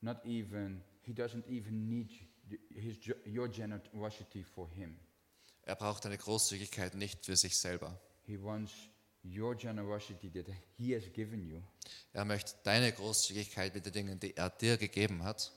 [0.00, 2.10] not even, He doesn't even need
[2.74, 4.98] his, ge- your generosity for Him.
[5.62, 8.00] Er braucht deine Großzügigkeit nicht für sich selber.
[8.24, 8.72] He wants
[9.34, 11.62] your generosity that He has given you
[12.12, 15.52] Er möchte deine Großzügigkeit mit den Dingen, die er dir gegeben hat,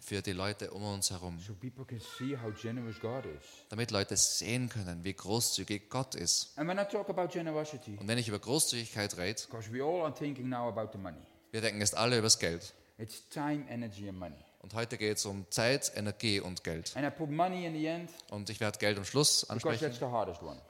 [0.00, 1.38] für die Leute um uns herum.
[1.40, 3.42] So people can see how generous God is.
[3.70, 6.56] Damit Leute sehen können, wie großzügig Gott ist.
[6.58, 11.22] Und wenn ich über Großzügigkeit rede, because we all are thinking now about the money,
[11.50, 12.74] wir denken jetzt alle übers Geld.
[12.98, 14.44] it's time, energy, and money.
[14.62, 16.92] Und heute geht es um Zeit, Energie und Geld.
[16.96, 19.92] And I put money in the end Und ich werde Geld am Schluss ansprechen,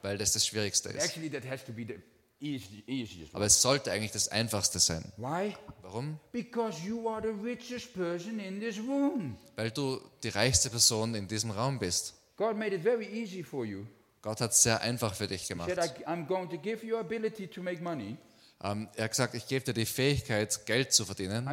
[0.01, 1.03] weil das das Schwierigste ist.
[1.03, 1.29] Actually,
[2.87, 3.29] easy, one.
[3.33, 5.03] Aber es sollte eigentlich das Einfachste sein.
[5.17, 5.55] Why?
[5.83, 6.19] Warum?
[6.31, 9.37] Because you are the richest person in this room.
[9.55, 12.15] Weil du die reichste Person in diesem Raum bist.
[12.35, 13.85] God made it very easy for you.
[14.23, 15.69] Gott hat es sehr einfach für dich gemacht.
[17.81, 18.17] money.
[18.63, 21.47] Ähm, er hat gesagt, ich gebe dir die Fähigkeit, Geld zu verdienen,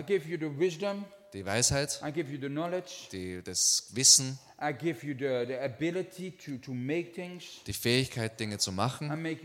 [1.32, 2.00] Die Weisheit,
[3.12, 7.62] die, das Wissen, I give you the, the ability to, to make things.
[7.66, 9.42] die Fähigkeit, Dinge zu I, machen, make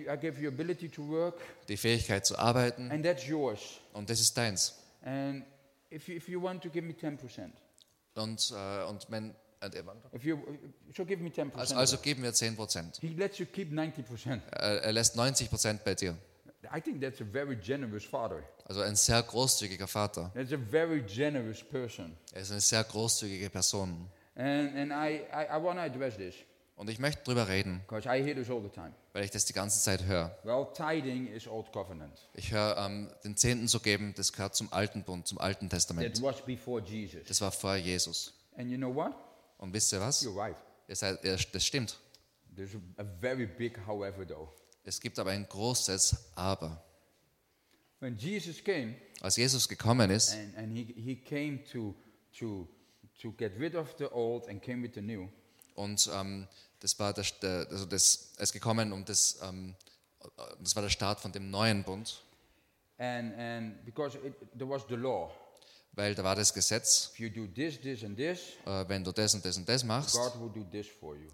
[1.07, 1.35] work.
[1.69, 2.91] die Fähigkeit zu arbeiten.
[2.91, 3.59] And that's yours.
[3.93, 4.75] Und das ist deins.
[5.03, 5.45] And
[5.91, 7.51] if you, if you want to give me 10%,
[8.15, 9.69] Und, äh, und wenn, äh,
[10.13, 10.37] if you,
[10.95, 11.53] so give me 10%.
[11.55, 12.97] also, also geben wir 10 Prozent.
[12.99, 14.41] he lets you keep 90%.
[14.51, 16.17] Er, lässt 90 Prozent bei dir.
[16.73, 18.43] I think that's a very generous father.
[18.65, 20.31] Also ein sehr großzügiger Vater.
[20.33, 22.15] That's a very generous person.
[22.33, 24.09] Er ist eine sehr großzügige Person.
[24.35, 26.35] And, and I, I, I want to address this
[26.75, 28.91] Und ich möchte drüber reden, because I hear this all the time.
[29.13, 30.37] weil ich das die ganze Zeit höre.
[30.43, 32.19] Well, tithing is Old Covenant.
[32.33, 35.77] Ich höre, ähm, den Zehnten zu geben, das gehört zum Alten Bund, zum Alten That
[35.79, 36.21] Testament.
[36.21, 37.21] was before Jesus.
[37.27, 38.33] Das war vor Jesus.
[38.57, 39.13] And you know what?
[39.57, 40.21] Und wisst ihr was?
[40.25, 40.57] You're right.
[40.89, 41.97] Ihr seid, das stimmt.
[42.55, 44.49] There's a very big however, though.
[44.87, 46.81] Es gibt aber ein großes Aber.
[47.99, 51.95] when Jesus came, Als Jesus gekommen ist and, and he, he came to,
[52.37, 52.67] to,
[53.19, 55.27] to get rid of the old and came with the new,
[55.73, 56.47] und ähm,
[56.79, 59.75] das war der, der, also das, er ist gekommen, um das, ähm,
[60.59, 62.21] das war der Start von dem neuen Bund,
[62.99, 65.31] and, and because it, there was the law.
[65.95, 67.11] Weil da war das Gesetz,
[67.55, 70.17] this, this, this, äh, wenn du das und das und das machst,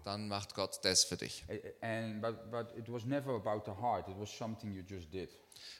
[0.04, 1.44] dann macht Gott das für dich.
[1.80, 2.68] And, but, but.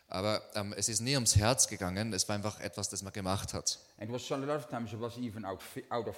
[0.09, 3.55] Aber ähm, es ist nie ums Herz gegangen, es war einfach etwas, das man gemacht
[3.55, 3.79] hat.
[5.89, 6.09] Out.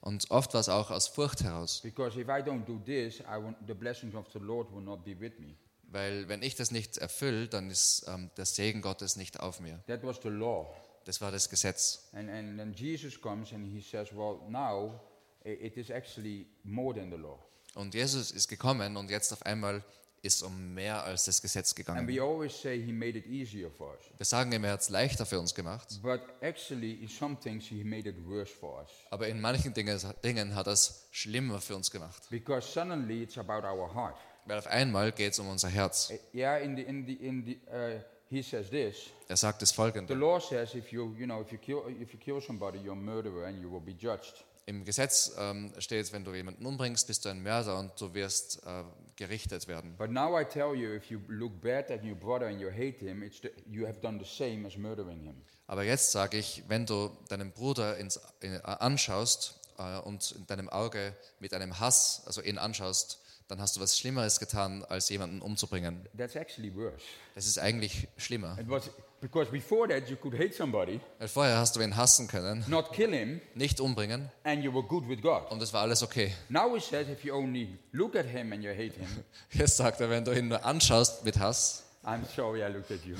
[0.00, 3.38] Und oft war es auch aus Furcht heraus, Because if I don't do this, I
[3.38, 5.56] won't, the blessings of the Lord will not be with me.
[5.90, 9.82] weil wenn ich das nicht erfülle, dann ist ähm, der Segen Gottes nicht auf mir.
[9.86, 10.74] That was the law.
[11.08, 12.10] Das war das Gesetz.
[12.12, 15.00] And, and then Jesus comes and he says, well, now
[15.42, 17.38] it is actually more than the law.
[17.74, 19.82] Und Jesus ist gekommen und jetzt auf einmal
[20.20, 22.06] ist um mehr als das Gesetz And gegangen.
[22.08, 24.00] we always say he made it easier for us.
[24.18, 27.64] Wir sagen immer, er hat es leichter für uns gemacht, But actually, in some things,
[27.64, 28.90] he made it worse for us.
[29.10, 32.22] aber in manchen Dingen, Dingen hat er es schlimmer für uns gemacht.
[32.28, 34.16] Because suddenly it's about our heart.
[34.44, 36.12] Weil auf einmal geht es um unser Herz.
[36.34, 39.10] Yeah, in the, in the, in the, uh, he says this.
[39.28, 40.14] Er sagt das The folgende.
[40.14, 42.94] law says if you, you know, if you kill, if you kill somebody, you're a
[42.94, 44.44] murderer and you will be judged.
[44.66, 48.62] Im Gesetz ähm, steht, wenn du jemanden umbringst, bist du ein Mörder und du wirst
[48.66, 48.84] äh,
[49.16, 49.96] gerichtet werden.
[49.96, 52.98] But now I tell you, if you look bad at your brother and you hate
[52.98, 55.36] him, it's the, you have done the same as murdering him.
[55.66, 60.68] Aber jetzt sage ich, wenn du deinen Bruder ins, äh, anschaust äh, und in deinem
[60.68, 65.40] Auge mit einem Hass, also ihn anschaust, dann hast du was Schlimmeres getan, als jemanden
[65.40, 66.06] umzubringen.
[66.16, 67.02] That's actually worse.
[67.34, 68.56] Das ist eigentlich schlimmer.
[68.60, 72.28] It was because before that you could hate somebody, Weil vorher hast du ihn hassen
[72.28, 75.50] können, not kill him, nicht umbringen and you were good with God.
[75.50, 76.32] und es war alles okay.
[76.50, 79.08] Now he says if you only look at him and you hate him,
[79.52, 83.04] Jetzt sagt er, wenn du ihn nur anschaust mit Hass, I'm sorry I looked at
[83.04, 83.16] you.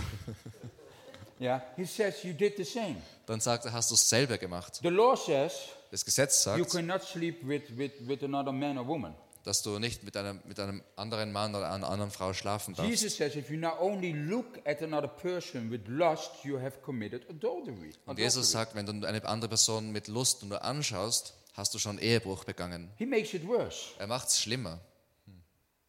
[1.41, 2.97] yeah, he says you did the same.
[3.27, 4.81] dann sagt er, hast du es selber gemacht.
[4.83, 5.53] The law says
[5.91, 9.15] Das Gesetz you sagt, cannot sleep with, with, with another man or woman.
[9.49, 12.91] Dass du nicht mit einem, mit einem anderen Mann oder einer anderen Frau schlafen darfst.
[12.91, 17.29] Jesus says if you not only look at another person with lust, you have committed
[17.31, 17.95] adultery.
[18.05, 21.99] Und Jesus sagt, wenn du eine andere Person mit Lust nur anschaust, hast du schon
[21.99, 22.91] Ehebruch begangen.
[22.97, 23.95] He makes it worse.
[23.99, 24.81] Er macht es schlimmer.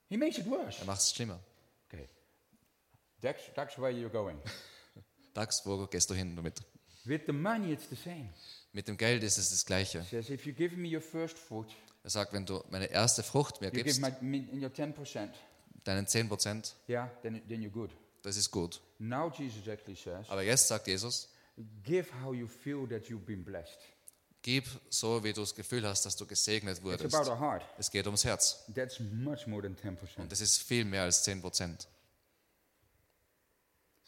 [0.08, 0.80] He makes it worse.
[0.80, 1.39] Er macht es schlimmer.
[1.91, 2.08] Okay.
[3.22, 4.38] That's, that's where you're going.
[5.34, 6.62] Dax, wo gehst du hin damit?
[7.04, 8.30] With the money, it's the same.
[8.72, 10.02] Mit dem Geld ist es das Gleiche.
[10.04, 11.67] He says, if you give me your first fruit,
[12.10, 15.30] Er sagt, wenn du meine erste Frucht mir you give gibst, my, me your 10%,
[15.84, 17.91] deinen 10%, yeah, then, then you're good.
[18.24, 18.82] das ist gut.
[18.98, 21.30] Now Jesus actually says, Aber jetzt sagt Jesus,
[21.84, 23.78] give how you feel that you've been blessed.
[24.41, 27.13] gib so, wie du das Gefühl hast, dass du gesegnet It's wurdest.
[27.13, 27.63] about a heart.
[27.78, 28.63] Es geht ums Herz.
[28.74, 30.17] That's much more than 10%.
[30.17, 31.86] Und das ist viel mehr als 10%.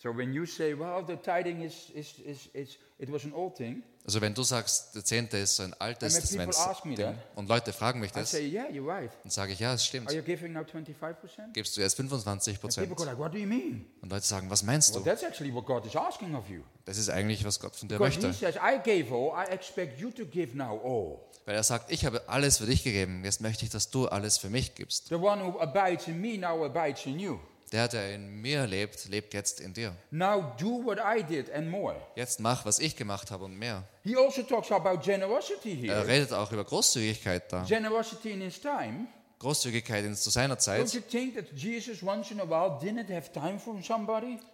[0.01, 3.55] So when you say, well, the tithing is, is, is, is it was an old
[3.55, 7.99] thing, Also wenn du sagst, der Zehnte ist so ein altes that, und Leute fragen
[7.99, 9.11] mich das, say, yeah, you're right.
[9.21, 10.07] dann sage ich, ja, es stimmt.
[10.07, 11.53] Are you giving now 25%?
[11.53, 13.05] Gibst du jetzt 25 And people go Prozent?
[13.05, 13.85] like, what do you mean?
[14.01, 15.05] Und Leute sagen, was meinst Well, du?
[15.09, 16.61] that's actually what God is asking of you.
[16.85, 18.33] Das ist eigentlich, was Gott von dir Because möchte.
[18.33, 21.19] says, I gave all, I expect you to give now all.
[21.45, 24.39] Weil er sagt, ich habe alles für dich gegeben, jetzt möchte ich, dass du alles
[24.39, 25.09] für mich gibst.
[25.09, 27.39] The one who abides in me now abides in you.
[27.71, 29.95] Der, der in mir lebt, lebt jetzt in dir.
[30.09, 31.95] Now do what I did and more.
[32.15, 33.83] Jetzt mach, was ich gemacht habe und mehr.
[34.03, 36.07] He also talks about generosity Er here.
[36.07, 37.63] redet auch über Großzügigkeit da.
[37.63, 39.07] Generosity in his time.
[39.39, 40.81] Großzügigkeit in, zu seiner Zeit.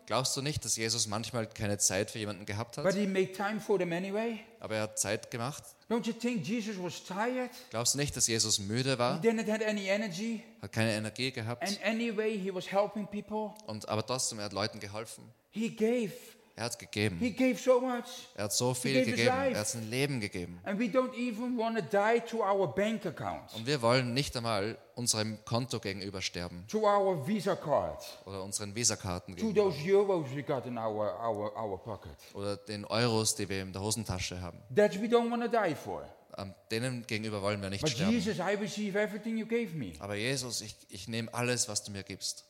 [0.06, 2.93] Glaubst du nicht, dass Jesus manchmal keine Zeit für jemanden gehabt But hat?
[2.95, 4.39] he made time for them anyway?
[4.67, 5.63] Aber er hat Zeit gemacht?
[5.89, 7.51] Don't you think Jesus was tired?
[7.69, 9.13] Glaubst du nicht, dass Jesus müde war?
[9.13, 11.63] Hat keine Energie gehabt?
[11.86, 13.53] Anyway, he was helping people.
[13.65, 15.23] Und, aber trotzdem, er hat Leuten geholfen.
[15.51, 16.12] He gave.
[16.57, 17.19] Er hat gegeben.
[17.19, 18.29] He gave so much.
[18.33, 19.27] Er hat so viel gegeben.
[19.27, 20.59] Er hat sein Leben gegeben.
[20.63, 24.35] And we don't even want to die to our bank account, Und wir wollen nicht
[24.35, 29.87] einmal unserem Konto gegenüber sterben to our Visa card, oder unseren Visakarten to gegenüber those
[29.87, 32.17] euros we got in our, our, our pocket.
[32.33, 34.57] oder den Euros, die wir in der Hosentasche haben.
[34.75, 36.09] That we don't want to die for.
[36.39, 38.13] Ähm, Denen gegenüber wollen wir nicht But sterben.
[38.13, 39.93] Jesus, I receive everything you gave me.
[39.99, 42.45] Aber Jesus, ich, ich nehme alles, was du mir gibst.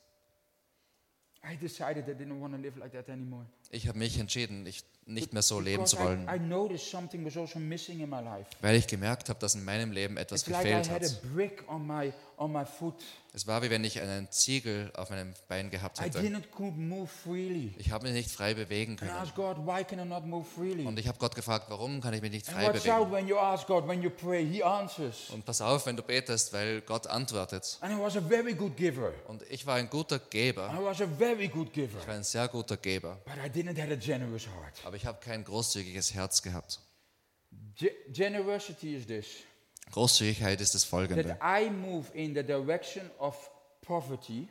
[1.43, 3.45] I decided I didn't want to live like that anymore.
[3.71, 6.43] Ich habe mich entschieden, ich nicht mehr so leben zu wollen, also
[8.61, 11.01] weil ich gemerkt habe, dass in meinem Leben etwas gefehlt hat.
[13.33, 16.19] Es war wie wenn ich einen Ziegel auf meinem Bein gehabt hätte.
[17.77, 19.11] Ich habe mich nicht frei bewegen können.
[20.87, 22.85] Und ich habe Gott gefragt, warum kann ich mich nicht frei bewegen?
[25.31, 27.77] Und pass auf, wenn du betest, weil Gott antwortet.
[29.27, 30.69] Und ich war ein guter Geber.
[32.01, 33.17] Ich war ein sehr guter Geber.
[33.57, 34.73] But I didn't have a generous heart.
[34.83, 36.79] Aber ich habe kein großzügiges Herz gehabt.
[37.75, 39.25] Ge- generosity is this
[39.91, 43.49] Großzügigkeit ist das folgende, that I move in the direction of
[43.81, 44.47] poverty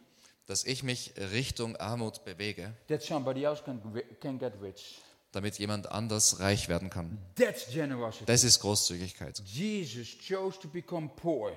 [0.47, 3.81] dass ich mich Richtung Armut bewege, that somebody else can,
[4.21, 4.99] can get rich.
[5.33, 7.19] damit jemand anders reich werden kann.
[7.35, 8.25] That's generosity.
[8.27, 9.43] Das ist Großzügigkeit.
[9.45, 11.53] Jesus chose to become poor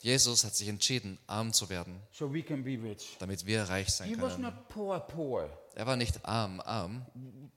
[0.00, 3.16] Jesus hat sich entschieden, arm zu werden, so we can be rich.
[3.18, 4.42] damit wir reich sein He was können.
[4.44, 5.48] not poor, poor.
[5.76, 7.04] Er war nicht arm, arm.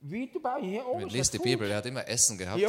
[0.10, 0.82] Read the Bible.
[1.12, 1.38] Had die.
[1.40, 2.60] Bibel, er hat immer Essen gehabt.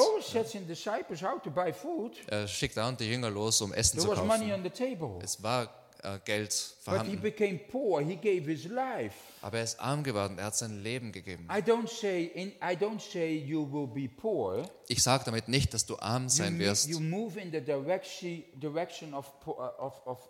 [2.27, 4.53] Er schickt dauernd die Jünger los, um Essen There zu was money kaufen.
[4.53, 5.19] on the table.
[5.23, 5.69] Es war
[6.03, 7.21] äh, Geld But he vorhanden.
[7.21, 8.01] became poor.
[8.03, 9.15] He gave his life.
[9.41, 11.49] Aber er ist arm geworden, er hat sein Leben gegeben.
[11.51, 14.69] I say in, I don't say you will be poor.
[14.89, 17.61] Ich sage damit nicht, dass du arm You, sein mo- wirst, you move in the
[17.61, 20.29] direction direction of, uh, of, of,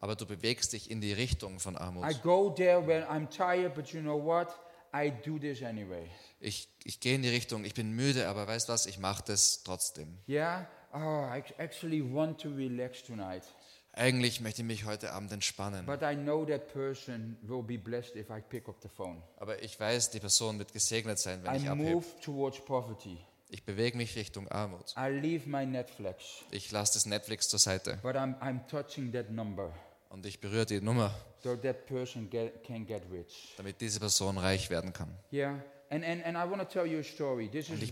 [0.00, 2.22] aber du bewegst dich in die Richtung von I Armut.
[2.22, 4.48] go there when I'm tired, but you know what?
[4.92, 6.08] I do this anyway.
[6.40, 9.62] Ich, ich gehe in die Richtung, ich bin müde, aber weißt was, ich mache das
[9.62, 10.18] trotzdem.
[10.28, 10.66] Yeah?
[10.92, 13.44] Oh, I actually want to relax tonight.
[13.92, 16.12] Eigentlich möchte ich mich heute Abend entspannen, aber
[19.62, 22.02] ich weiß, die Person wird gesegnet sein, wenn I ich abhebe.
[23.52, 24.94] Ich bewege mich Richtung Armut.
[24.96, 29.30] I leave my Netflix, Ich lasse das Netflix zur Seite but I'm, I'm touching that
[29.30, 29.72] number
[30.10, 33.54] und ich berühre die Nummer, so that person get, can get rich.
[33.56, 35.12] damit diese Person reich werden kann.
[35.32, 35.60] Yeah?
[35.90, 36.36] And, and, and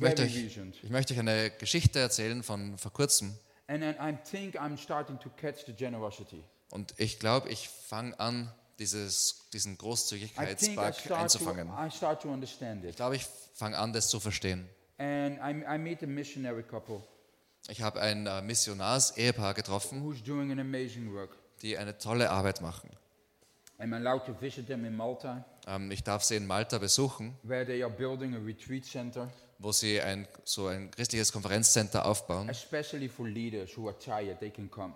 [0.00, 3.36] möchte, euch, ich möchte euch eine Geschichte erzählen von vor kurzem.
[3.68, 6.42] And then I think I'm starting to catch the generosity.
[6.70, 11.68] Und ich glaube, ich fange an, dieses, diesen Großzügigkeitsbug start, to, einzufangen.
[11.68, 14.68] I start to understand Ich glaube, ich fange an, das zu verstehen.
[14.98, 17.02] And I, I meet a missionary couple
[17.68, 21.36] Ich habe ein äh, Missionars-Ehepaar getroffen, who's doing an amazing work.
[21.62, 22.88] die eine tolle Arbeit machen.
[23.80, 27.64] I'm allowed to visit them in Malta, Ähm, ich darf sie in Malta besuchen, where
[27.64, 33.08] they are building a retreat center, wo sie ein, so ein christliches Konferenzcenter aufbauen, especially
[33.08, 34.94] for leaders who are tired, they can come.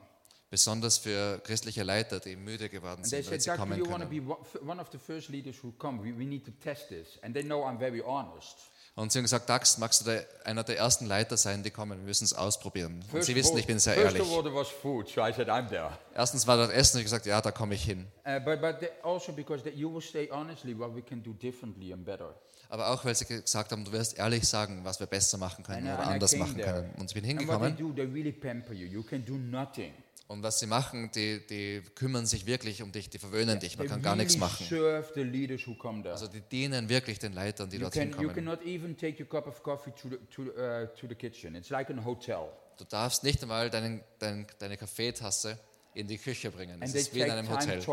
[0.51, 3.87] besonders für christliche Leiter, die müde geworden And they sind, said, sie Doctor, kommen you
[3.91, 4.27] want to können.
[4.27, 6.03] be one- one of the first leaders who come.
[6.03, 7.19] We, we need to test this.
[7.23, 8.59] And they know I'm very honest.
[8.95, 11.99] Und sie haben gesagt, Dax, magst du der, einer der ersten Leiter sein, die kommen?
[12.01, 12.97] Wir müssen es ausprobieren.
[12.97, 14.23] Und First sie of wissen, ich bin sehr first ehrlich.
[14.83, 15.49] food, so said.
[16.15, 18.07] Erstens war dort Essen und ich gesagt, ja, da komme ich hin.
[18.27, 21.33] Uh, but but they, also because that you will say honestly what we can do
[21.33, 22.35] differently and better.
[22.69, 25.87] Aber auch, weil sie gesagt haben, du wirst ehrlich sagen, was wir besser machen können
[25.89, 26.73] And oder and anders machen there.
[26.73, 26.95] können.
[26.99, 28.87] Und ich bin And what they hingekommen do, they really pamper you.
[28.87, 29.93] You can do nothing.
[30.29, 33.87] Und was sie machen, die, die kümmern sich wirklich um dich, die verwöhnen dich, man
[33.87, 34.67] kann gar nichts machen.
[36.07, 38.35] Also die dienen wirklich den Leitern, die You, dorthin can, kommen.
[38.35, 41.55] cannot even take your cup of coffee to the, to, the, uh, to the kitchen.
[41.55, 42.51] It's like a hotel.
[42.79, 45.59] Du darfst nicht einmal deinen, dein, deine Kaffeetasse
[45.95, 46.81] in die Küche bringen.
[46.81, 47.85] Es ist wie in einem Hotel.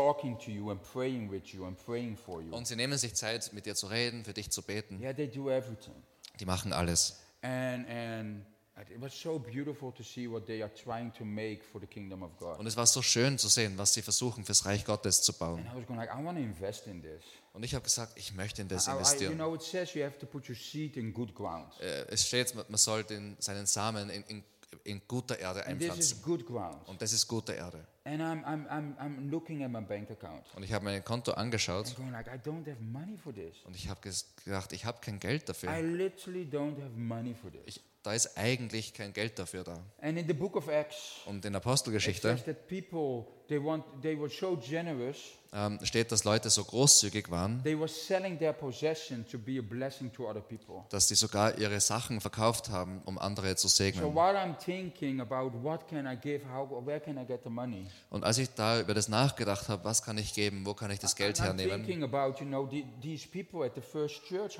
[2.50, 5.00] Und sie nehmen sich Zeit, mit dir zu reden, für dich zu beten.
[5.00, 5.12] Yeah.
[5.12, 7.20] Die machen alles.
[7.42, 8.46] And, and
[8.88, 12.22] it was so beautiful to see what they are trying to make for the kingdom
[12.22, 12.58] of God.
[12.58, 15.58] Und es war so schön zu sehen, was sie versuchen, fürs Reich Gottes zu bauen.
[15.66, 17.22] And I was going like, I want to invest in this.
[17.52, 19.34] Und ich habe gesagt, ich möchte in das investieren.
[19.36, 21.72] know, it says you have to put your seed in good ground.
[21.80, 24.44] Äh, Es steht, man soll den, seinen Samen in, in,
[24.84, 26.22] in guter Erde einpflanzen.
[26.86, 27.86] Und das ist gute Erde.
[28.04, 30.42] And I'm, I'm, I'm, I'm looking at my bank account.
[30.56, 33.54] Und ich habe mein Konto angeschaut going like, I don't have money for this.
[33.66, 35.82] und ich habe gedacht, ich habe kein Geld I dafür.
[35.82, 37.60] literally don't have money for this.
[37.66, 39.78] Ich, da ist eigentlich kein Geld dafür da.
[40.00, 44.18] And in the book of Acts, Und in Apostelgeschichte says that people, they, want, they
[44.18, 45.18] were so generous,
[45.52, 49.62] ähm, steht, dass Leute so großzügig waren, they were selling their possession to be a
[49.62, 50.84] blessing to other people.
[50.88, 54.14] dass sie sogar ihre Sachen verkauft haben, um andere zu So segnen.
[54.14, 57.86] while I'm thinking about what can I give, how, where can I get the money,
[58.10, 60.98] Und als ich da über das nachgedacht habe, was kann ich geben, wo kann ich
[60.98, 62.68] das Geld I'm hernehmen, about, you know,
[64.26, 64.58] church,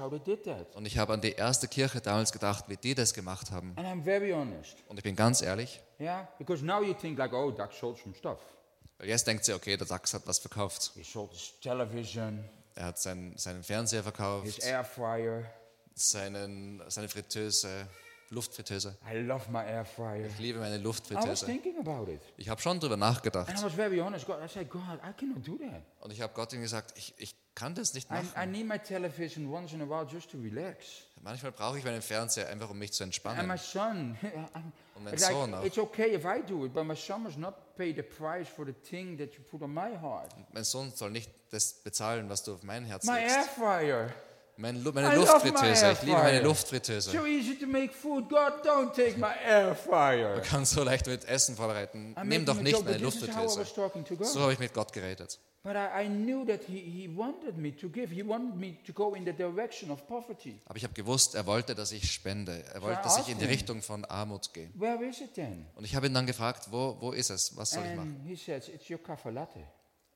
[0.74, 3.72] und ich habe an die erste Kirche damals gedacht, wie die das gemacht haben.
[3.76, 4.76] And I'm very honest.
[4.88, 8.14] Und ich bin ganz ehrlich, Yeah, because now you think like, oh, Doug sold some
[8.14, 8.38] stuff.
[8.98, 10.92] weil jetzt denkt sie, okay, der Dax hat was verkauft.
[10.94, 15.44] He sold his television, Er hat seinen, seinen Fernseher verkauft, his air fryer,
[15.94, 17.86] seinen, seine Fritteuse,
[18.30, 18.96] Luftfritteuse.
[19.12, 20.26] I love my air fryer.
[20.26, 21.46] Ich liebe meine I was Luftfritteuse.
[21.46, 22.20] thinking about it.
[22.36, 23.62] Ich habe schon drüber And I nachgedacht.
[23.62, 24.24] was very honest.
[24.26, 25.82] God, I said, God, I cannot do that.
[26.00, 28.50] Und ich habe Gott ihm gesagt, ich, ich kann das nicht I, I machen.
[28.52, 31.02] need my television once in a while just to relax.
[31.22, 33.58] Manchmal brauche ich meinen Fernseher einfach, um mich zu And my entspannen.
[33.58, 35.64] son, I'm- Und mein like, Sohn auch.
[35.64, 38.64] it's okay if I do it, but my son must not pay the price for
[38.64, 40.32] the thing that you put on my heart.
[40.52, 43.50] Mein Sohn soll nicht das bezahlen, was du auf mein Herz My air legst.
[43.50, 44.10] fryer.
[44.60, 45.92] Mein, Lu- meine Luftfritteuse.
[45.92, 46.40] Ich liebe meine.
[46.42, 47.10] Luftfritteuse.
[47.10, 48.28] So easy to make food.
[48.28, 50.34] God, don't take my air fryer.
[50.34, 52.14] Man kann so leicht mit Essen vorbereiten.
[52.14, 53.64] I'm Nimm doch nicht joke, meine Luftfritteuse.
[54.22, 55.38] So habe ich mit Gott geredet.
[55.62, 55.88] Aber
[60.76, 62.64] ich habe gewusst, er wollte, dass ich spende.
[62.74, 63.44] Er wollte, dass ich in die.
[63.46, 64.70] Richtung von Armut gehe.
[65.74, 67.56] Und ich habe ihn dann gefragt, wo, wo ist es?
[67.56, 68.38] Was soll ich machen?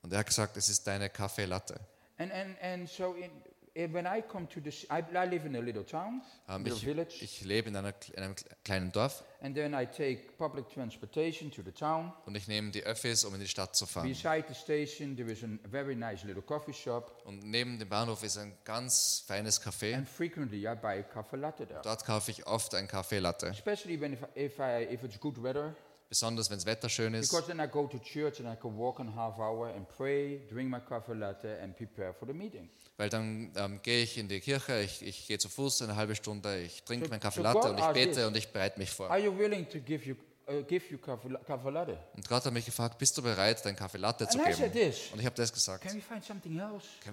[0.02, 1.80] Und er hat gesagt, es ist deine Kaffee Latte.
[2.16, 3.30] And, and, and so in,
[3.74, 6.84] when I come to this, I, I live in a little town, Ähm, little ich,
[6.84, 11.50] village, ich lebe in, einer, in einem kleinen Dorf and then I take public transportation
[11.50, 12.12] to the town.
[12.26, 14.08] und ich nehme die Öffis, um in die Stadt zu fahren.
[14.08, 18.22] Beside the station, there is a very nice little coffee shop, Und neben dem Bahnhof
[18.22, 19.94] ist ein ganz feines Café.
[19.96, 21.80] and frequently I buy a cafe latte there.
[21.82, 25.42] Dort kaufe ich oft ein Kaffee Latte, Especially when if, if, I, if it's good
[25.42, 25.74] weather,
[26.08, 27.30] besonders wenn das Wetter schön ist.
[27.30, 30.40] because then I go to church and I can walk in half hour and pray,
[30.50, 32.68] drink my coffee latte, and prepare for the meeting.
[32.96, 36.14] Weil dann ähm, gehe ich in die Kirche, ich, ich gehe zu Fuß eine halbe
[36.14, 38.24] Stunde, ich trinke So- meinen Kaffee so Latte und ich bete this.
[38.24, 39.10] und ich bereite mich vor.
[39.10, 40.14] Are you willing to give you,
[40.48, 41.98] uh, give you coffee, la- coffee latte?
[42.14, 44.72] Und Gott hat mich gefragt, bist du bereit, deinen Kaffee Latte zu geben?
[44.72, 45.10] this.
[45.12, 45.82] Und ich habe das gesagt.
[45.84, 46.04] Können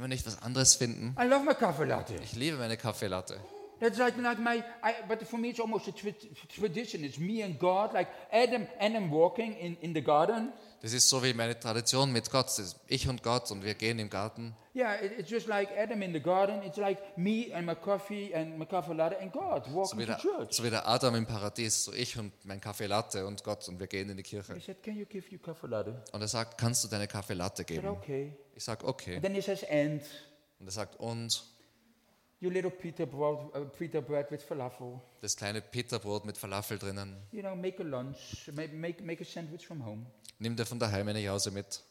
[0.01, 1.15] wir nicht was anderes finden?
[1.19, 2.13] I love my coffee latte.
[2.23, 3.39] Ich liebe meine Kaffee Latte.
[3.81, 6.13] That's like, like my, I, but for me it's almost a tra-
[6.55, 7.03] tradition.
[7.03, 10.53] It's me and God, like Adam, Adam walking in, in the garden.
[10.83, 12.47] Das ist so wie meine Tradition mit Gott.
[12.87, 14.55] Ich und Gott und wir gehen im Garten.
[14.75, 16.61] Yeah, it, it's just like Adam in the garden.
[16.63, 20.05] It's like me and my coffee and my coffee latte and God So walking wie,
[20.05, 20.53] to der, church.
[20.53, 23.79] so wie der Adam im Paradies, so ich und mein Kaffee Latte und Gott und
[23.79, 24.53] wir gehen in die Kirche.
[24.55, 26.01] He said, Can you give you coffee latte?
[26.13, 27.87] Und er sagt, kannst du deine Kaffee Latte I said, geben?
[27.87, 28.33] Okay.
[28.55, 29.15] Ich sage, okay.
[29.15, 30.01] And then he says, And
[30.59, 31.43] Und er sagt, und
[32.41, 34.99] your little pita bread, uh, pita bread with falafel.
[35.21, 37.15] das kleine Pita-Brot mit Falafel drinnen.
[37.31, 40.05] You know, make a lunch, make, make, make a sandwich from home.
[40.39, 41.81] Nimm dir von daheim eine Jause mit.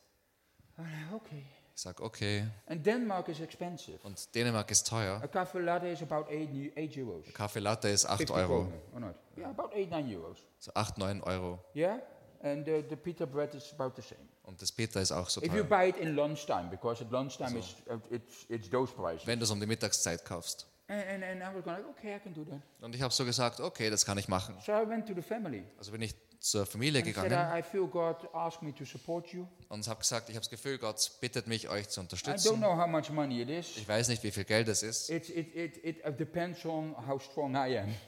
[0.77, 1.45] Like, Okay.
[1.75, 2.47] Ich sage, okay.
[2.67, 3.99] And Denmark is expensive.
[4.03, 5.19] Und Dänemark ist teuer.
[5.23, 7.25] A coffee latte is about 8, eu- eight euros.
[7.33, 8.65] Kaffee Latte ist 8 50 Euro.
[8.65, 9.15] kroner, or not?
[9.39, 10.39] Yeah, about 8, 9 euros.
[10.59, 11.59] So 8, 9 Euro.
[11.75, 12.01] Yeah?
[12.43, 14.21] And uh, the pita bread is about the same.
[14.43, 15.65] Und das Pita ist auch so If you teuer.
[15.65, 19.27] buy it in lunchtime, because at lunchtime it's, uh, it's, it's those prices.
[19.27, 20.67] Wenn du es um die Mittagszeit kaufst.
[20.89, 22.61] And, and, and I was going, okay, I can do that.
[22.81, 24.57] Und ich habe so gesagt, okay, das kann ich machen.
[24.65, 25.65] So I went to the family.
[25.79, 29.47] Also bin ich zur Familie gegangen I, I feel God asked me to support you.
[29.69, 32.57] und habe gesagt, ich habe das Gefühl, Gott bittet mich, euch zu I don't unterstützen.
[32.57, 33.77] know how much money it is.
[33.77, 35.11] Ich weiß nicht, wie viel Geld es ist.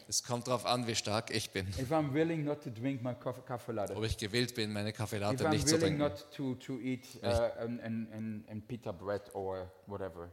[0.08, 1.68] Es kommt darauf an, wie stark ich bin.
[1.78, 3.94] If I'm willing not to drink my coffee, coffee latte.
[3.94, 6.10] Ob ich gewillt bin, meine Kaffee If Latte I'm nicht zu trinken.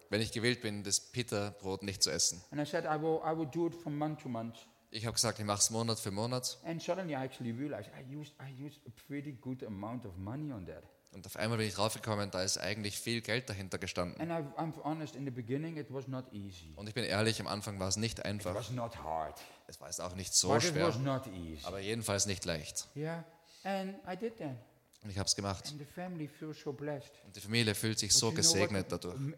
[0.10, 2.42] Wenn ich gewillt bin, das Pita-Brot nicht zu essen.
[2.52, 4.56] And I said, I will, I will do it from month to month.
[4.92, 6.58] Ich habe gesagt, ich mache es Monat für Monat.
[6.66, 10.52] And suddenly I actually realized I used, I used a pretty good amount of money
[10.52, 10.84] on that.
[11.12, 14.20] Und auf einmal bin ich draufgekommen, da ist eigentlich viel Geld dahinter gestanden.
[14.22, 16.74] And I, I'm honest, in the beginning it was not easy.
[16.76, 18.54] Und ich bin ehrlich, am Anfang war es nicht It einfach.
[18.54, 19.40] was not hard.
[19.68, 21.66] Es war jetzt auch nicht so But it schwer, was not easy.
[21.66, 22.88] aber jedenfalls nicht leicht.
[22.96, 23.24] Yeah.
[23.64, 24.56] And I did that.
[25.02, 25.72] Und ich habe es gemacht.
[25.72, 29.16] Und die Familie fühlt sich so gesegnet dadurch.
[29.16, 29.34] Und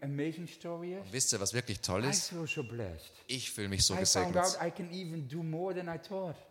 [1.12, 2.32] wisst ihr, was wirklich toll ist?
[3.28, 4.44] Ich fühle mich so gesegnet.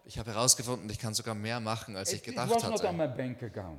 [0.05, 2.73] Ich habe herausgefunden, ich kann sogar mehr machen, als ich gedacht hatte.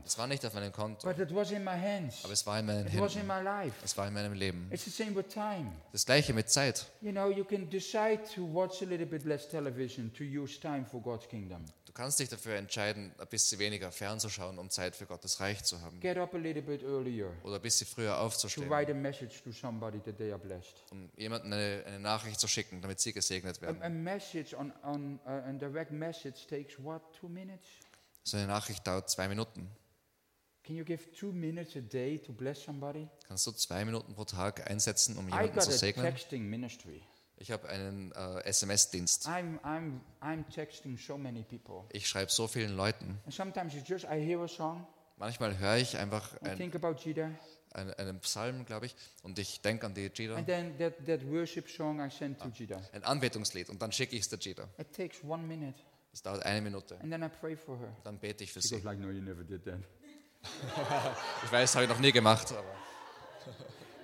[0.04, 2.24] Es war nicht auf meinem Konto, but it was in my hands.
[2.24, 3.36] aber es war in meinen It was in Händen.
[3.38, 3.76] my life.
[3.82, 4.68] Es war in meinem Leben.
[4.70, 5.72] It's the same with time.
[5.92, 6.86] Das gleiche mit Zeit.
[7.00, 10.84] You know, you can decide to watch a little bit less television to use time
[10.84, 11.64] for God's kingdom.
[11.92, 15.78] Du kannst dich dafür entscheiden, ein bisschen weniger fernzuschauen, um Zeit für Gottes Reich zu
[15.82, 16.00] haben.
[16.00, 19.42] Get up a little bit earlier Oder ein bisschen früher to aufzustehen, write a message
[19.42, 20.82] to somebody that they are blessed.
[20.90, 23.82] um jemandem eine, eine Nachricht zu schicken, damit sie gesegnet A, werden.
[23.82, 27.66] a message on, on uh, a direct message takes what, two minutes?
[28.24, 29.68] So eine Nachricht dauert zwei Minuten.
[30.64, 33.06] Can you give two minutes a day to bless somebody?
[33.28, 36.06] Kannst du zwei Minuten pro Tag einsetzen, um I jemanden got zu a segnen?
[36.06, 37.02] texting ministry.
[37.42, 39.26] Ich habe einen äh, SMS-Dienst.
[39.26, 41.82] I'm, I'm, I'm texting so many people.
[41.90, 43.18] Ich schreibe so vielen Leuten.
[43.24, 44.86] And sometimes it's just, I hear a song,
[45.16, 47.30] Manchmal höre ich einfach I ein, think about Jida,
[47.74, 50.36] ein, einen Psalm, glaube ich, und ich denke an die Jida.
[50.36, 52.80] and then that, that worship song I send to Jida.
[52.92, 54.68] Ein Anbetungslied und dann schicke ich es der Jida.
[54.78, 55.74] It takes one minute,
[56.12, 56.96] Es dauert eine Minute.
[57.00, 57.92] and then I pray for her.
[58.04, 58.80] Dann bete ich für She sie.
[58.82, 59.80] like, no, you never did that.
[61.44, 62.62] Ich weiß, habe ich noch nie gemacht, aber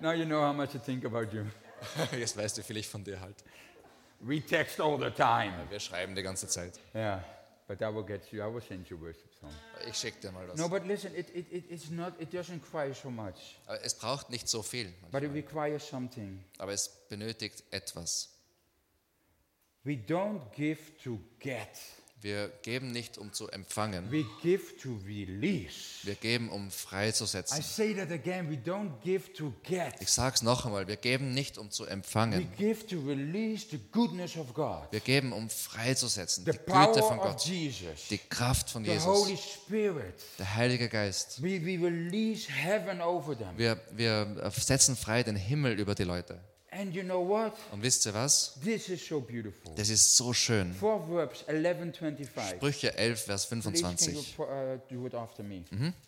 [0.00, 1.44] Now you know how much I think about you.
[2.18, 3.36] jetzt weißt du, wie viel ich von dir halt.
[4.20, 5.52] We text all the time.
[5.70, 6.80] Wir schreiben die ganze Zeit.
[6.94, 7.22] Yeah,
[7.68, 8.42] but I will get you.
[8.42, 9.50] I will send you worship song.
[9.88, 10.58] Ich schicke dir mal das.
[10.58, 13.94] No, but listen, it, it, it, it's not, it doesn't require so much, Aber es
[13.94, 16.44] braucht nicht so viel, but it requires something.
[16.58, 18.30] aber es benötigt etwas.
[19.84, 21.68] We don't give to get,
[22.20, 24.10] Wir geben nicht, um zu empfangen.
[24.10, 25.98] we give to release.
[26.02, 27.62] Wir geben, um I freizusetzen.
[27.62, 29.94] say that again, we don't give to get.
[30.00, 32.48] Ich sage es noch einmal, wir geben nicht, um zu We empfangen.
[32.56, 36.44] give to release the goodness of God, Wir geben, um freizusetzen.
[36.44, 40.14] the Die Güte von power of Gott, Jesus, die Kraft von the Holy Jesus, Spirit.
[40.40, 41.40] der Heilige Geist.
[41.40, 43.56] We, we release heaven over them.
[43.56, 46.40] Wir, wir setzen frei den Himmel über die Leute.
[46.70, 47.54] And you know what?
[47.72, 48.54] Und wisst ihr was?
[48.62, 49.74] This is so beautiful.
[49.76, 50.74] Das ist so schön.
[50.78, 52.56] Proverbs 11:25.
[52.56, 54.36] Sprüche 11, Vers Please can you 25.
[54.36, 55.64] pro- uh, do it after me?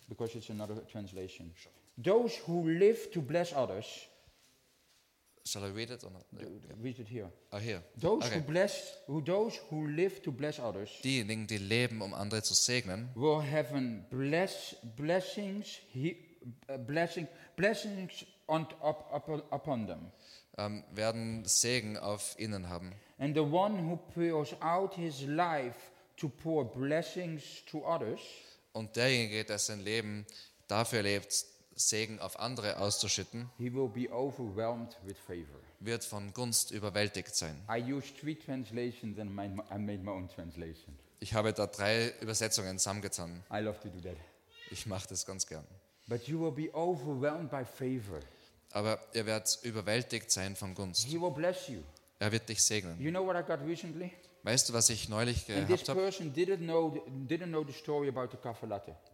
[0.07, 1.51] Because it's another translation.
[1.97, 3.85] Those who live to bless others,
[5.43, 6.03] Shall I read it?
[6.03, 6.23] Or not?
[6.79, 7.31] read it here.
[7.49, 7.81] Ah, hier.
[7.99, 8.41] Those who Okay.
[8.45, 13.09] bless, who those who live to bless others, Diejenigen, die leben, um andere zu segnen,
[13.15, 16.15] will have an bless, blessings, he,
[16.69, 20.11] uh, blessing, blessings on, up, up, upon them.
[20.57, 22.91] Ähm, werden Segen auf ihnen haben.
[23.19, 25.77] And the one who pours out his life
[26.17, 28.19] to pour blessings to others
[28.73, 30.25] Und derjenige, der sein Leben
[30.67, 31.45] dafür lebt,
[31.75, 35.59] Segen auf andere auszuschütten, he will be overwhelmed with favor.
[35.79, 37.55] wird von Gunst überwältigt sein.
[37.69, 40.97] I used three translations and my, I made my own translation.
[41.19, 43.43] Ich habe da drei Übersetzungen zusammengetan.
[43.51, 44.17] I love to do that.
[44.69, 45.65] Ich mache das ganz gern.
[46.07, 48.19] But you will be overwhelmed by favor.
[48.73, 51.03] Aber ihr werdet überwältigt sein von Gunst.
[51.05, 51.79] He will bless you.
[52.19, 52.99] Er wird dich segnen.
[52.99, 54.11] You know what I got recently?
[54.43, 56.09] Weißt du, was ich neulich gehabt habe?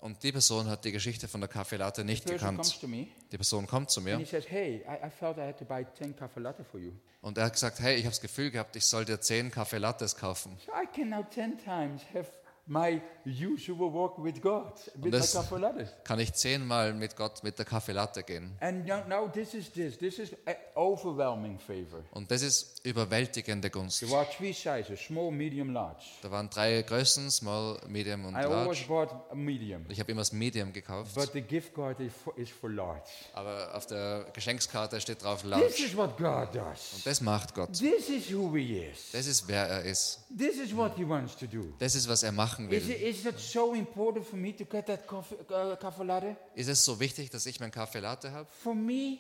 [0.02, 2.84] Und die Person hat die Geschichte von der Kaffeelatte nicht gekannt.
[2.88, 5.66] me Die Person kommt zu mir he says, "Hey, I, I felt I had to
[5.66, 6.94] buy ten cafe latte for you.
[7.22, 10.16] und er hat gesagt, hey, ich habe das Gefühl gehabt, ich soll dir zehn Kaffeelattes
[10.16, 10.58] kaufen.
[10.66, 12.30] So I can now ten times have
[12.68, 15.90] my usual walk with God with my das- cafe latte.
[16.04, 18.56] Kann ich zehnmal mit Gott mit der Kaffeelatte gehen.
[18.60, 19.98] And now, now this is this.
[19.98, 22.04] This is a overwhelming favor.
[22.12, 24.00] Und das ist überwältigende Gunst.
[24.00, 26.04] There are three sizes: small, medium, large.
[26.22, 28.88] Da waren drei Größen, Small, Medium und I always Large.
[28.88, 32.38] bought a medium, Ich habe immer das Medium gekauft, but the gift card is for,
[32.38, 33.02] is for large.
[33.34, 35.66] aber auf der Geschenkskarte steht drauf This Large.
[35.86, 37.02] is what God does.
[37.04, 37.74] Das macht Gott.
[37.74, 39.12] This is who He is.
[39.12, 40.20] Das ist, wer er ist.
[40.38, 41.74] This is what He wants to do.
[41.80, 42.96] Das ist, was er machen Is will.
[42.96, 46.36] it, is it so important for me to get that coffee, uh, cafe latte?
[46.56, 48.48] Ist es so wichtig, dass ich mein Kaffee Latte habe?
[48.64, 49.20] For me,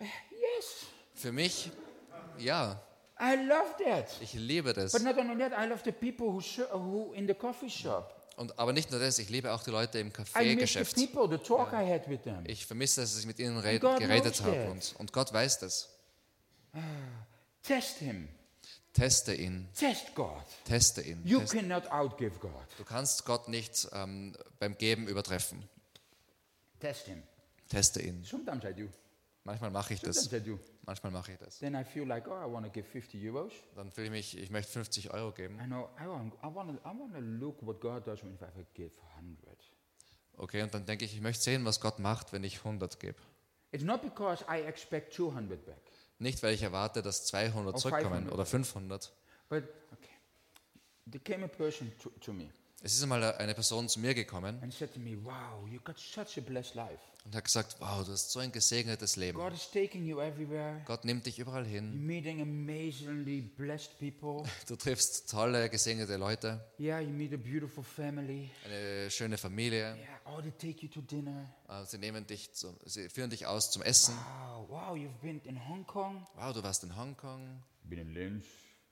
[0.00, 0.86] yes.
[1.14, 1.70] Für mich,
[2.38, 2.80] ja.
[3.18, 4.10] I love that.
[4.20, 4.92] Ich liebe das.
[4.92, 6.40] But not only that, I love the people who,
[6.72, 8.12] who in the coffee shop.
[8.36, 10.94] Und, aber nicht nur das, ich liebe auch die Leute im Kaffeegeschäft.
[10.94, 12.44] them.
[12.44, 14.70] Ich vermisse, dass ich mit ihnen geredet habe.
[14.70, 15.88] Und, und Gott weiß das.
[17.62, 18.28] Test Him.
[18.96, 19.68] Teste ihn.
[19.74, 20.42] Test God.
[20.64, 21.20] Teste ihn.
[21.22, 21.58] You Teste.
[21.58, 22.50] cannot outgive God.
[22.78, 25.62] Du kannst Gott nicht ähm, beim Geben übertreffen.
[26.80, 27.22] Test Him.
[27.68, 28.24] Teste ihn.
[28.24, 28.88] Sometimes I do.
[29.44, 30.16] Manchmal mache ich das.
[30.16, 30.58] Sometimes I do.
[30.86, 31.58] Manchmal mache ich das.
[31.58, 33.52] Then I feel like, oh, I want to give 50 euros.
[33.74, 35.60] Dann fühle ich mich, ich möchte 50 Euro geben.
[35.60, 38.32] I know, I want, I want, to, I want to look what God does when
[38.32, 39.58] if I give 100.
[40.38, 43.18] Okay, und dann denke ich, ich möchte sehen, was Gott macht, wenn ich 100 gebe.
[43.72, 45.85] It's not because I expect 200 back,
[46.18, 48.32] Nicht, weil ich erwarte, dass 200 Or zurückkommen 500.
[48.34, 49.12] oder 500.
[49.48, 50.10] but okay.
[51.10, 52.50] There came a person to, to me
[52.86, 55.98] Es ist einmal eine Person zu mir gekommen and said to me, Wow, you got
[55.98, 57.00] such a blessed life.
[57.24, 59.36] und hat gesagt, wow, du hast so ein gesegnetes Leben.
[59.36, 60.80] God is taking you everywhere.
[60.86, 62.06] Gott nimmt dich überall You're hin.
[62.06, 64.48] meeting amazingly blessed people.
[64.68, 68.50] Du triffst tolle, gesegnete Leute, Yeah, you meet a beautiful family.
[68.64, 69.96] eine schöne Familie.
[69.96, 71.44] Yeah, oh, they take you to dinner.
[71.68, 74.14] Äh, Sie nehmen dich, zum, sie führen dich aus zum Essen.
[74.14, 76.24] Wow, wow, you've been in Hong Kong.
[76.36, 78.44] Wow, du warst in Hongkong, Been in Linz.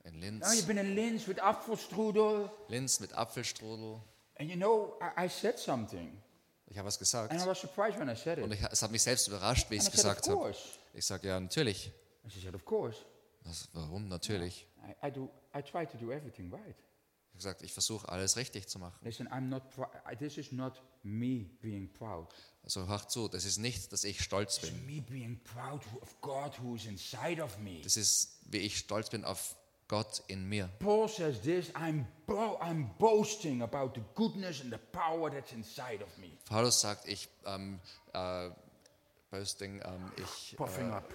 [0.05, 2.51] In Linz, you've been in Linz with Apfelstrudel.
[2.69, 4.01] Linz mit Apfelstrudel.
[4.39, 6.21] And you know, I, I said something.
[6.67, 7.31] Ich habe was gesagt.
[7.33, 8.45] And I was surprised when I said it.
[8.45, 10.55] Und ich, es hat mich selbst überrascht, wie ich And es I said, gesagt habe.
[10.95, 11.93] Ich sage, ja, natürlich.
[12.23, 12.99] And she said, of course.
[13.45, 14.09] Was, warum?
[14.09, 14.67] Natürlich.
[15.03, 16.77] I, I, do, I try to do everything right.
[16.77, 18.97] Ich habe gesagt, ich versuche alles richtig zu machen.
[19.03, 19.63] Listen, I'm not.
[20.19, 22.33] This is not me being proud.
[22.63, 24.87] Also hör zu, das ist nicht, dass ich stolz bin.
[24.87, 27.81] me being proud who- of God who is inside of me.
[27.83, 29.57] Das ist, wie ich stolz bin auf
[29.89, 30.69] Gott in mir.
[30.79, 31.71] Paul says this.
[31.77, 36.39] I'm bo- I'm boasting about the goodness and the power that's inside of me.
[36.49, 37.81] Paulus sagt, ich, ähm,
[38.13, 38.51] äh,
[39.31, 41.15] boasting, ähm, ich, Puffing äh, up.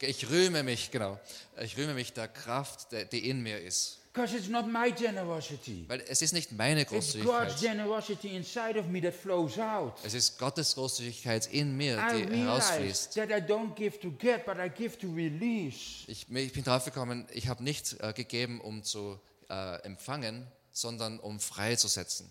[0.00, 1.18] Ich rühme mich, genau.
[1.62, 4.00] Ich rühme mich der Kraft, die in mir ist.
[4.12, 5.84] Because it's not my generosity.
[5.88, 7.60] Weil es ist nicht meine It's God's Großzügigkeit.
[7.60, 9.94] generosity inside of me that flows out.
[10.04, 13.14] Es ist Gottes Großzügigkeit in mir, I die realize herausfließt.
[13.14, 16.04] that I don't give to get, but I give to release.
[16.06, 19.18] Ich, ich bin drauf gekommen, ich habe nicht äh, gegeben, um zu
[19.50, 22.30] äh, empfangen, sondern um freizusetzen.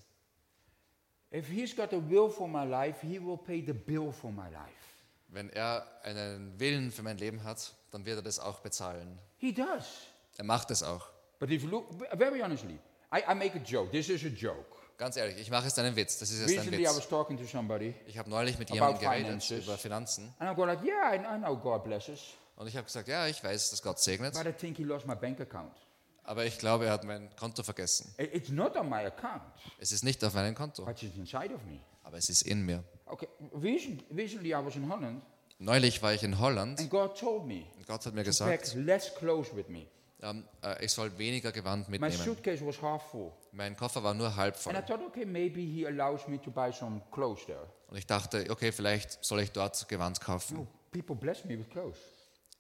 [1.34, 4.48] If He's got a will for my life, He will pay the bill for my
[4.52, 4.83] life.
[5.34, 9.18] Wenn er einen Willen für mein Leben hat, dann wird er das auch bezahlen.
[9.38, 9.86] He does.
[10.38, 11.08] Er macht es auch.
[11.40, 12.78] But if you look, very honestly,
[13.14, 13.92] I, I make a joke.
[13.92, 14.66] This is a joke.
[14.98, 16.20] Ganz ehrlich, ich mache jetzt einen Witz.
[16.20, 17.10] Das ist jetzt ein Recently, I was Witz.
[17.10, 19.64] talking to somebody, Ich habe neulich mit About jemandem geredet finances.
[19.66, 22.20] über Finanzen and I go like, "Yeah, I, I know God blesses,
[22.56, 25.08] und ich habe gesagt, ja, ich weiß, dass Gott segnet, but I think He lost
[25.08, 25.74] my bank account.
[26.24, 28.14] aber ich glaube, er hat mein Konto vergessen.
[28.20, 29.42] I- It's not on my account,
[29.80, 32.64] Es ist nicht auf meinem Konto, but it's inside of me." aber es ist in
[32.64, 32.84] mir.
[33.06, 33.28] Okay.
[33.54, 35.22] Recent, recently, I was in Holland,
[35.60, 39.14] Neulich war ich in Holland and God told me und Gott hat mir gesagt, less
[39.16, 39.86] clothes with me.
[40.22, 42.24] ähm, äh, ich soll weniger Gewand My mitnehmen.
[42.24, 44.74] suitcase was half full, Mein Koffer war nur halb voll.
[44.74, 45.26] thought, okay.
[47.88, 50.58] Und ich dachte, okay, vielleicht soll ich dort Gewand kaufen.
[50.58, 52.00] No, people bless me with clothes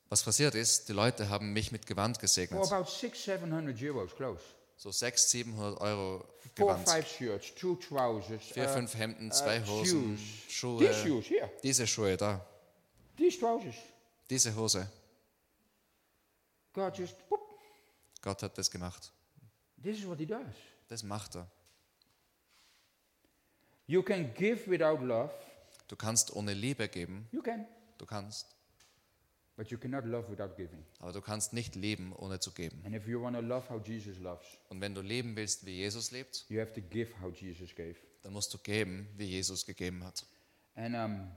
[0.09, 2.63] Was passiert ist, die Leute haben mich mit Gewand gesegnet.
[2.85, 3.25] six.
[4.77, 6.25] So 600, 700 Euro
[6.55, 6.87] Four, Gewand.
[6.87, 10.19] five shirts, two trousers, Vier, uh, fünf Hemden, zwei uh, Hosen, shoes.
[10.49, 10.79] Schuhe.
[10.87, 12.39] These shoes here, Diese Schuhe da,
[13.17, 13.75] these trousers.
[14.29, 14.87] diese Hose.
[16.73, 17.39] God just, boop,
[18.21, 19.11] Gott hat das gemacht.
[19.81, 20.45] this is what He does.
[20.89, 21.47] Das macht er.
[23.87, 25.31] You can give without love,
[25.87, 27.65] Du kannst ohne Liebe geben, you can,
[27.97, 28.47] du kannst.
[28.47, 28.51] but you cannot love without
[29.25, 29.42] giving.
[29.55, 32.81] Aber du kannst nicht leben, ohne zu geben.
[32.85, 35.75] And if you want to love how Jesus loves, Und wenn du leben willst, wie
[35.77, 37.95] Jesus lebt, you have to give how Jesus gave.
[38.23, 40.25] dann musst du geben, wie Jesus gegeben hat.
[40.75, 41.31] And um,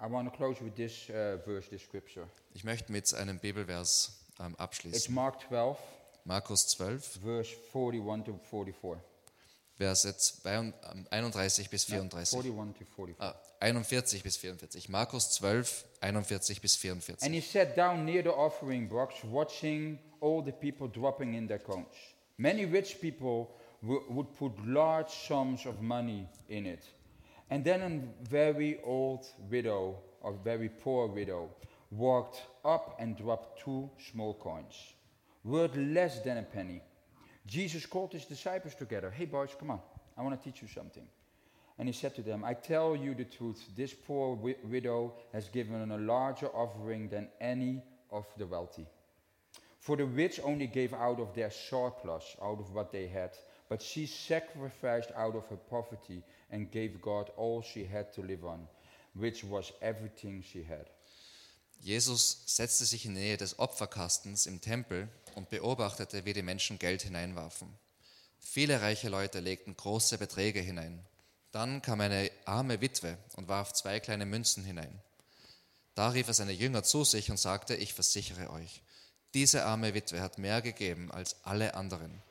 [0.00, 2.28] I want to close with this uh, verse, this scripture.
[2.54, 5.14] Ich möchte mit einem Bibelvers ähm, It's abschließen.
[5.14, 5.78] Mark 12,
[6.24, 9.00] Markus 12, verse 41 to 44.
[9.78, 12.30] Verse 32, ähm, 31 bis 34.
[12.30, 13.16] 41 to 44.
[13.20, 14.88] Ah, 41 bis 44.
[14.88, 17.22] Markus 12, 41 bis 44.
[17.22, 21.60] And he sat down near the offering box, watching all the people dropping in their
[21.60, 21.86] coins.
[22.36, 26.84] Many rich people would put large sums of money in it.
[27.50, 31.50] And then a very old widow, or very poor widow,
[31.90, 34.94] walked up and dropped two small coins,
[35.44, 36.82] worth less than a penny.
[37.48, 39.10] Jesus called his disciples together.
[39.10, 39.80] Hey, boys, come on.
[40.16, 41.06] I want to teach you something.
[41.78, 45.48] And he said to them, I tell you the truth, this poor wi- widow has
[45.48, 48.86] given a larger offering than any of the wealthy.
[49.80, 53.30] For the rich only gave out of their surplus, out of what they had,
[53.68, 58.44] but she sacrificed out of her poverty and gave God all she had to live
[58.44, 58.66] on,
[59.14, 60.90] which was everything she had.
[61.80, 66.78] Jesus setzte sich in die Nähe des Opferkastens im Tempel und beobachtete, wie die Menschen
[66.78, 67.68] Geld hineinwarfen.
[68.40, 71.04] Viele reiche Leute legten große Beträge hinein.
[71.52, 75.00] Dann kam eine arme Witwe und warf zwei kleine Münzen hinein.
[75.94, 78.82] Da rief er seine Jünger zu sich und sagte, ich versichere euch,
[79.34, 82.22] diese arme Witwe hat mehr gegeben als alle anderen,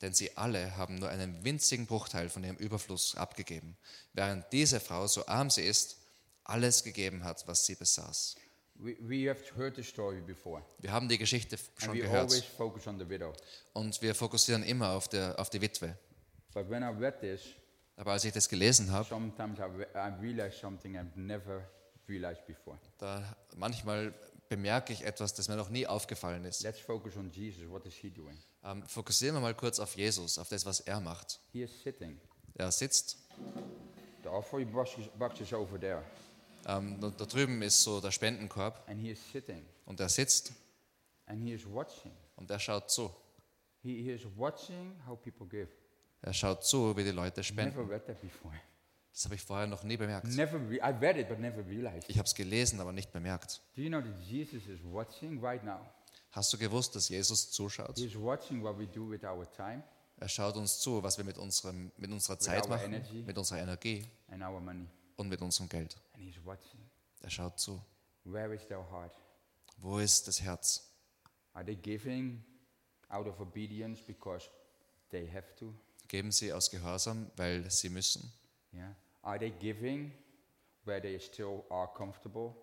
[0.00, 3.76] denn sie alle haben nur einen winzigen Bruchteil von ihrem Überfluss abgegeben,
[4.12, 5.96] während diese Frau, so arm sie ist,
[6.44, 8.36] alles gegeben hat, was sie besaß.
[8.78, 12.28] We, we have heard the story before, Wir haben die Geschichte and schon we gehört
[12.30, 13.32] always focus on the widow.
[13.72, 15.96] und wir fokussieren immer auf, der, auf die Witwe.
[16.52, 17.40] But when I read this,
[17.96, 21.66] Aber als ich das gelesen habe, sometimes I, re- I realized something I've never
[22.08, 22.78] realized before.
[22.98, 23.22] da
[23.56, 24.12] manchmal
[24.48, 26.62] bemerke ich etwas, das mir noch nie aufgefallen ist.
[26.62, 27.68] Let's focus on Jesus.
[27.70, 28.38] What is he doing?
[28.62, 31.40] Ähm, fokussieren wir mal kurz auf Jesus, auf das, was er macht.
[31.52, 32.20] He is sitting.
[32.54, 33.16] Er sitzt,
[34.22, 36.02] The offering box is over there,
[36.66, 38.86] ähm, da, da drüben ist so der Spendenkorb
[39.86, 40.52] und er sitzt
[41.26, 42.12] and he is watching.
[42.36, 43.10] und er schaut zu.
[43.82, 45.68] He, he is watching how people give.
[46.22, 47.76] Er schaut zu, wie die Leute spenden.
[49.12, 50.26] Das habe ich vorher noch nie bemerkt.
[50.28, 50.38] Ich
[52.18, 53.62] habe es gelesen, aber nicht bemerkt.
[53.74, 55.80] Do you know that Jesus is watching right now?
[56.32, 57.96] Hast du gewusst, dass Jesus zuschaut?
[57.96, 59.82] He is watching what we do with our time
[60.18, 64.06] Er schaut uns zu, was wir mit, unserem, mit unserer Zeit machen, mit unserer Energie
[65.16, 65.96] und mit unserem Geld.
[66.16, 66.80] And he's watching.
[67.22, 67.80] Er schaut zu.
[68.24, 69.12] Where is their heart?
[69.78, 70.90] Wo ist das Herz?
[71.52, 72.42] Are they giving
[73.08, 74.48] out of obedience because
[75.10, 75.74] they have to?
[76.08, 78.32] Geben sie aus Gehorsam, weil sie müssen?
[78.72, 78.94] Yeah.
[79.22, 80.12] Are they giving
[80.84, 82.54] where they still are comfortable?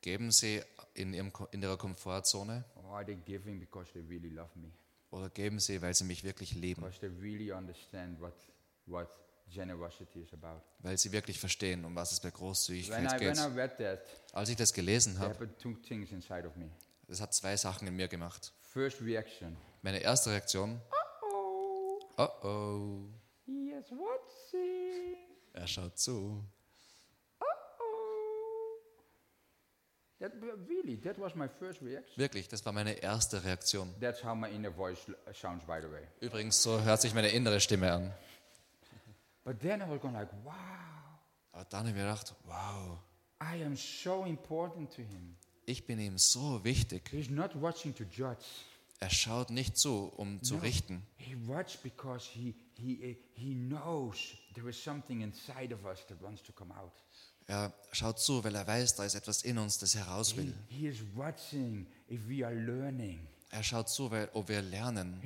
[0.00, 0.62] Geben sie
[0.94, 2.64] in, ihrem, in ihrer Komfortzone?
[2.76, 4.70] Or are they giving because they really love me?
[5.10, 6.82] Oder geben sie, weil sie mich wirklich lieben?
[6.82, 8.34] Because they really understand what,
[8.86, 9.08] what.
[10.80, 13.36] Weil sie wirklich verstehen, um was es bei Großzügigkeit geht.
[13.38, 14.00] I read that,
[14.32, 15.48] Als ich das gelesen habe,
[17.06, 18.52] das hat zwei Sachen in mir gemacht.
[18.60, 19.56] First reaction.
[19.82, 20.80] Meine erste Reaktion,
[22.20, 23.08] Oh, oh oh,
[23.90, 25.16] watching.
[25.52, 26.44] er schaut zu.
[27.40, 27.44] Oh.
[30.18, 30.32] That
[30.68, 32.16] really, that was my first reaction.
[32.16, 33.94] Wirklich, das war meine erste Reaktion.
[34.00, 34.98] That's how my inner voice
[35.32, 36.02] sounds, by the way.
[36.20, 38.12] Übrigens, so hört sich meine innere Stimme an.
[39.48, 40.52] But then I was going like, wow,
[41.52, 42.98] Aber dann habe ich mir gedacht, wow,
[43.40, 45.36] I am so important to him.
[45.64, 47.08] ich bin ihm so wichtig.
[47.10, 48.44] He's not watching to judge.
[49.00, 50.60] Er schaut nicht zu, um zu No.
[50.60, 51.02] richten.
[51.16, 54.18] He watches because he, he, he knows
[54.54, 56.92] there is something inside of us that wants to come out.
[57.46, 60.54] Er schaut zu, weil er weiß, da ist etwas in uns, das heraus He, will.
[60.68, 63.26] he is watching if we are learning.
[63.50, 65.20] Er schaut zu, ob wir lernen.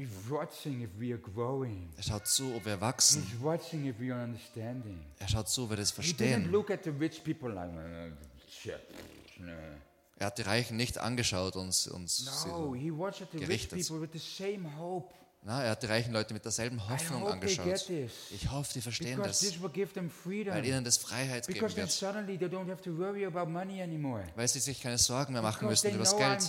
[1.97, 3.27] Er schaut zu, ob wir wachsen.
[5.18, 6.55] Er schaut zu, ob wir das verstehen.
[10.18, 12.45] Er hat die Reichen nicht angeschaut und uns.
[12.47, 12.77] No,
[13.33, 13.91] gerichtet.
[15.45, 17.90] Na, er hat die reichen Leute mit derselben Hoffnung angeschaut.
[18.30, 22.03] Ich hoffe, die verstehen Because das, weil ihnen das Freiheit geben wird.
[24.36, 26.49] Weil sie sich keine Sorgen mehr machen müssen über das Geld.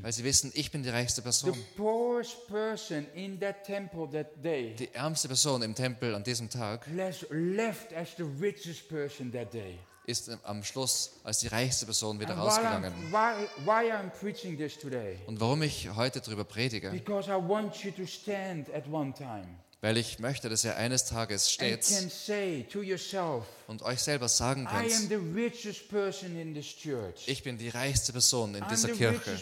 [0.00, 1.56] Weil sie wissen, ich bin die reichste Person.
[4.78, 6.86] Die ärmste Person im Tempel an diesem Tag
[10.06, 12.92] ist am Schluss als die reichste Person wieder rausgegangen.
[13.10, 13.92] Why, why?
[15.26, 16.90] Und warum ich heute darüber predige?
[16.90, 19.46] Because I want you to stand at one time
[19.84, 21.84] Weil ich möchte, dass ihr eines Tages steht
[23.66, 25.10] und euch selber sagen könnt,
[27.26, 29.32] ich bin die reichste Person in dieser Kirche.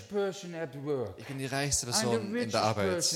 [1.19, 3.13] Ich bin die reichste Person in der Arbeit.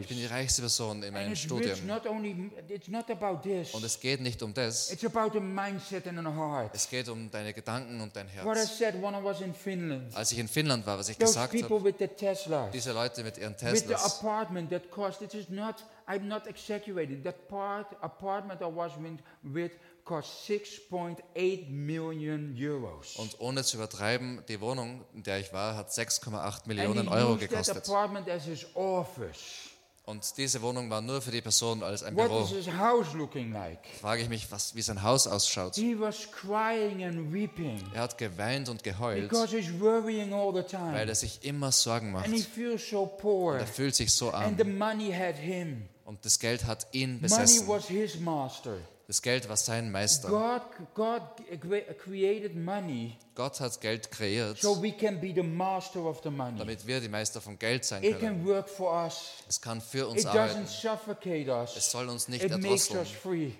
[0.00, 1.78] Ich bin die reichste Person in meinem Studium.
[1.88, 4.90] Und es geht nicht um das.
[4.90, 6.74] It's about a mindset and a heart.
[6.74, 8.44] Es geht um deine Gedanken und dein Herz.
[10.14, 11.94] Als ich in Finnland war, was ich gesagt habe,
[12.72, 14.20] diese Leute mit ihren Teslas,
[16.08, 19.72] i'm not exaggerating that part apartment i was with, with
[20.04, 25.90] cost 6.8 million euros und ohne zu übertreiben, die Wohnung, in der ich war, hat
[25.90, 27.88] 6,8 and Millionen Euro gekostet.
[30.04, 32.42] Und diese Wohnung war nur für die Person als ein what Büro.
[32.42, 35.76] is his house looking like Frage ich mich, was, wie sein Haus ausschaut.
[35.76, 40.62] he was crying and weeping Er hat geweint und geheult, because he's worrying all the
[40.62, 42.24] weil time er sich immer Sorgen macht.
[42.24, 44.76] and he feels so poor Er fühlt sich so and the arm.
[44.76, 47.66] money had him Und das Geld hat ihn besessen.
[47.68, 48.76] was his master
[49.06, 50.28] Das Geld war sein Meister.
[50.28, 50.62] god
[50.94, 51.22] god
[52.04, 56.58] created money Gott hat Geld kreiert, So we can be the master of the money.
[56.58, 58.44] damit wir die Meister vom Geld sein It können.
[58.44, 59.42] can work for us.
[59.48, 60.64] Es kann für uns It arbeiten.
[60.64, 63.06] Es soll uns nicht It erdrosseln.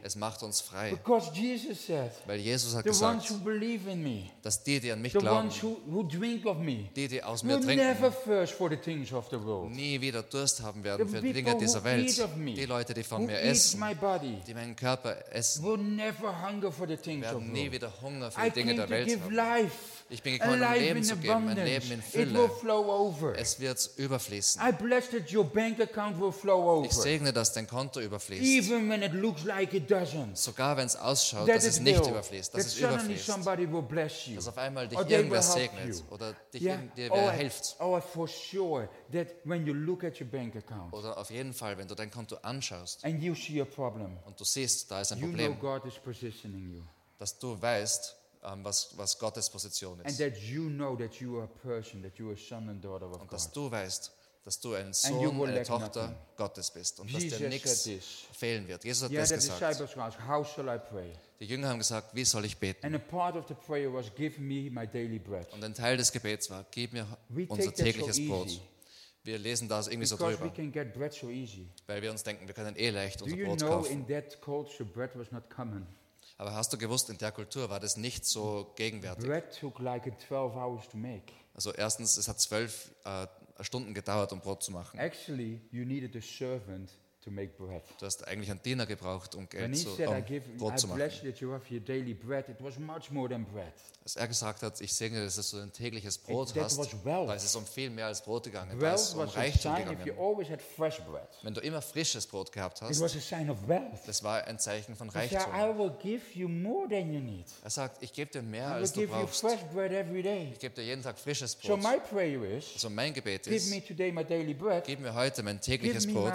[0.02, 0.90] Es macht uns frei.
[0.90, 3.30] Because Jesus said, Weil Jesus hat gesagt,
[3.96, 6.02] me, dass die, die an mich glauben, who, who
[6.54, 8.12] me, die, die aus mir trinken,
[9.70, 12.36] nie wieder Durst haben werden The für die Dinge dieser Welt.
[12.36, 16.70] me, Die Leute, die von mir essen, body, die meinen Körper essen, will never hunger
[16.70, 19.30] for the things of werden nie wieder Hunger für die Dinge der Welt haben.
[20.12, 22.50] Ich bin gekommen, um Leben zu geben, ein Leben in Fülle.
[23.36, 24.60] Es wird überfließen.
[24.62, 28.42] I bless that your bank account will flow Ich segne, dass dein Konto überfließt.
[28.42, 30.36] Even when it looks like it doesn't.
[30.36, 33.24] Sogar wenn es ausschaut, that dass es nicht überfließt, dass es überfließt.
[33.24, 34.34] somebody will bless you.
[34.36, 36.74] Dass auf einmal dich irgendwer segnet oder dich Yeah.
[36.74, 37.76] irgend- dir Oh, hilft.
[38.12, 41.88] for sure that when you look at your bank account Oder auf jeden Fall, wenn
[41.88, 45.20] du dein Konto anschaust and you see a problem, und du siehst, da ist ein
[45.20, 46.82] Problem, God is positioning you.
[47.18, 50.18] dass du weißt, ähm, was, was Gottes Position And ist.
[50.18, 53.07] that you know that you are a person, that you are a son and daughter
[53.07, 53.57] of Und dass God.
[53.57, 54.12] du weißt,
[54.45, 56.16] dass du ein Sohn, eine Tochter nothing.
[56.36, 57.88] Gottes bist und dass Jesus dir nichts
[58.32, 58.84] fehlen wird.
[58.84, 59.61] Jesus hat Yeah, das the gesagt.
[59.78, 61.12] disciples asked, How shall I pray?
[61.38, 62.84] Die Jünger haben gesagt, wie soll ich beten?
[62.86, 65.53] And a part of the prayer was, Give me my daily bread.
[65.53, 68.61] Und ein Teil des Gebets war, gib mir We unser that so tägliches Brot.
[69.24, 71.68] Wir lesen das irgendwie so Because we drüber, can get bread so easy.
[71.86, 73.93] weil wir uns denken, wir können eh leicht Do unser you Brot know kaufen.
[73.93, 75.86] in that culture bread was not common?
[76.43, 79.24] Aber hast du gewusst, in der Kultur war das nicht so gegenwärtig.
[79.24, 81.32] Bread took like a 12 hours to make.
[81.55, 83.28] Also erstens, es hat zwölf äh,
[83.61, 84.99] Stunden gedauert, um Brot zu machen.
[84.99, 86.90] Actually, you needed a servant.
[87.24, 90.88] Du hast eigentlich einen Diener gebraucht, um Geld zu, said, I, um give, Brot zu
[90.88, 91.00] machen.
[94.04, 97.44] Als er gesagt hat, ich segne, dass du ein tägliches Brot It- hast, da ist
[97.44, 98.76] es um viel mehr als Brot gegangen.
[98.76, 100.18] Da ist es um Reichtum gegangen.
[100.18, 101.28] always had fresh bread.
[101.42, 105.38] Wenn du immer frisches Brot gehabt hast, das war ein Zeichen von Reichtum.
[105.54, 107.46] I will give you more than you need.
[107.62, 109.40] Er sagt, ich gebe dir mehr, I will als du brauchst.
[109.40, 110.50] fresh bread every day.
[110.52, 111.82] Ich gebe dir jeden Tag frisches So Brot.
[111.84, 114.82] my prayer is, Also mein Gebet give ist, me today my daily bread.
[114.84, 116.32] gib mir heute mein tägliches Brot.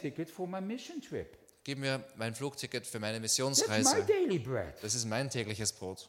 [0.00, 1.36] Ticket for my mission trip.
[1.64, 4.04] gib mir mein Flugticket für meine That's my Missionsreise.
[4.06, 4.74] daily bread.
[4.82, 6.08] Das ist mein tägliches Brot.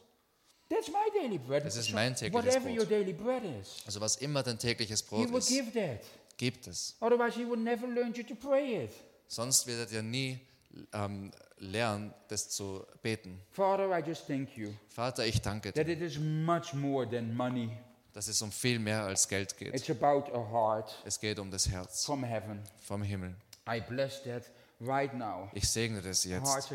[0.68, 1.64] That's my daily bread.
[1.64, 2.78] Das ist mein tägliches whatever Brot.
[2.78, 6.00] your daily bread is, Also was immer dein tägliches He Brot will ist, give that.
[6.36, 6.96] gibt es.
[7.00, 8.90] Otherwise, He would never learn you to pray it.
[9.28, 10.38] Sonst werdet ihr nie
[10.92, 13.40] ähm, lernen, das zu beten.
[13.50, 17.34] Father, I just thank you Vater, ich danke that dir, it is much more than
[17.36, 17.70] money.
[18.14, 19.74] Dass es um viel mehr als Geld geht.
[19.74, 22.62] It's about a heart Es geht um das Herz from heaven.
[22.80, 23.34] vom Himmel.
[23.68, 24.44] I bless that
[24.86, 25.48] right now.
[25.52, 26.70] Ich segne das jetzt,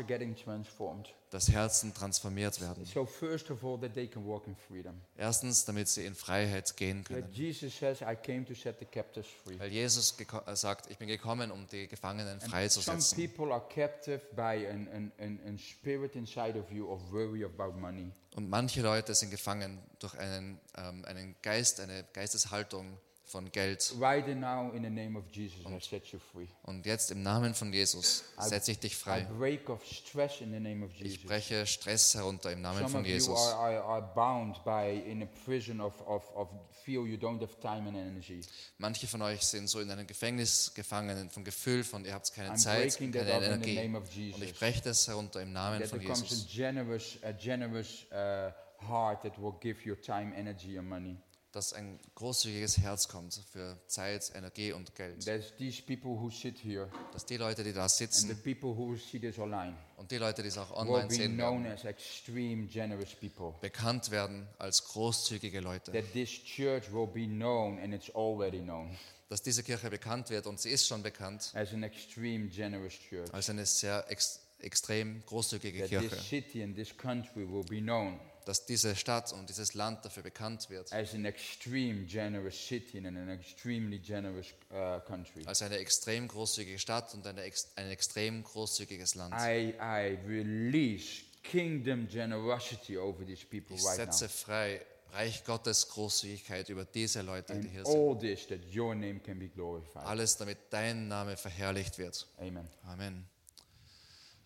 [1.30, 2.84] dass Herzen transformiert werden.
[2.84, 5.00] So, first of all, that they can walk in freedom.
[5.16, 7.32] Erstens, damit sie in Freiheit gehen That können.
[7.32, 9.58] Jesus says, I came to set the captives free.
[9.58, 13.16] Weil Jesus äh, sagt, ich bin gekommen, um die Gefangenen Some freizusetzen.
[13.16, 17.78] people are captive by an, an, an, an spirit inside of you of worry about
[17.78, 18.10] money.
[18.34, 22.98] Und manche Leute sind gefangen durch einen, ähm, einen Geist, eine Geisteshaltung
[23.30, 23.94] von Geld.
[24.00, 26.48] Right now, in the name of Jesus, I set you free.
[26.64, 29.20] Und jetzt im Namen von Jesus setze ich dich I frei.
[29.38, 31.22] break off stress in the name of Ich Jesus.
[31.26, 33.38] breche Stress herunter im Namen Some von of you Jesus.
[33.38, 36.48] are, are, are bound by in a prison of, of, of
[36.84, 38.40] feel you don't have time and energy.
[38.78, 42.50] Manche von euch sind so in einem Gefängnis gefangen vom Gefühl von, ihr habt keine
[42.52, 43.74] I'm Zeit, keine up in the Energie.
[43.76, 44.58] name of Und ich Jesus.
[44.58, 46.48] breche das herunter im Namen That von becomes a Jesus.
[46.48, 48.50] generous, a generous uh,
[48.88, 51.16] heart that will give you time, energy, and money.
[51.52, 55.24] Dass ein großzügiges Herz kommt für Zeit, Energie und Geld.
[55.24, 58.70] There's these people who sit here Dass die Leute, die da and the sitzen people
[58.76, 61.66] who see this online und die Leute, die es auch will online be sehen known
[61.66, 63.52] as extreme generous people.
[63.60, 65.90] bekannt werden als großzügige Leute.
[65.90, 68.96] That this church will be known, and it's already known,
[69.28, 73.32] Dass diese Kirche bekannt wird und sie ist schon bekannt as an extreme generous church.
[73.34, 76.08] als eine sehr ex extrem großzügige That Kirche.
[76.10, 80.22] this city and this country will be known Dass diese Stadt und dieses Land dafür
[80.22, 85.44] bekannt wird as an extreme generous city and an extremely generous uh, country.
[85.46, 87.42] als eine extrem großzügige Stadt und eine
[87.76, 89.34] ein extrem großzügiges Land.
[89.34, 94.30] I, I release kingdom generosity over these people Ich right setze now.
[94.30, 97.96] frei Reich Gottes Großzügigkeit über diese Leute, die And hier sind.
[97.96, 100.04] all this that your name can be glorified.
[100.04, 102.28] Alles, damit dein Name verherrlicht wird.
[102.38, 102.68] Amen.
[102.86, 103.26] Amen.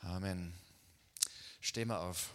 [0.01, 0.55] Amen.
[1.61, 2.31] Steh mal auf.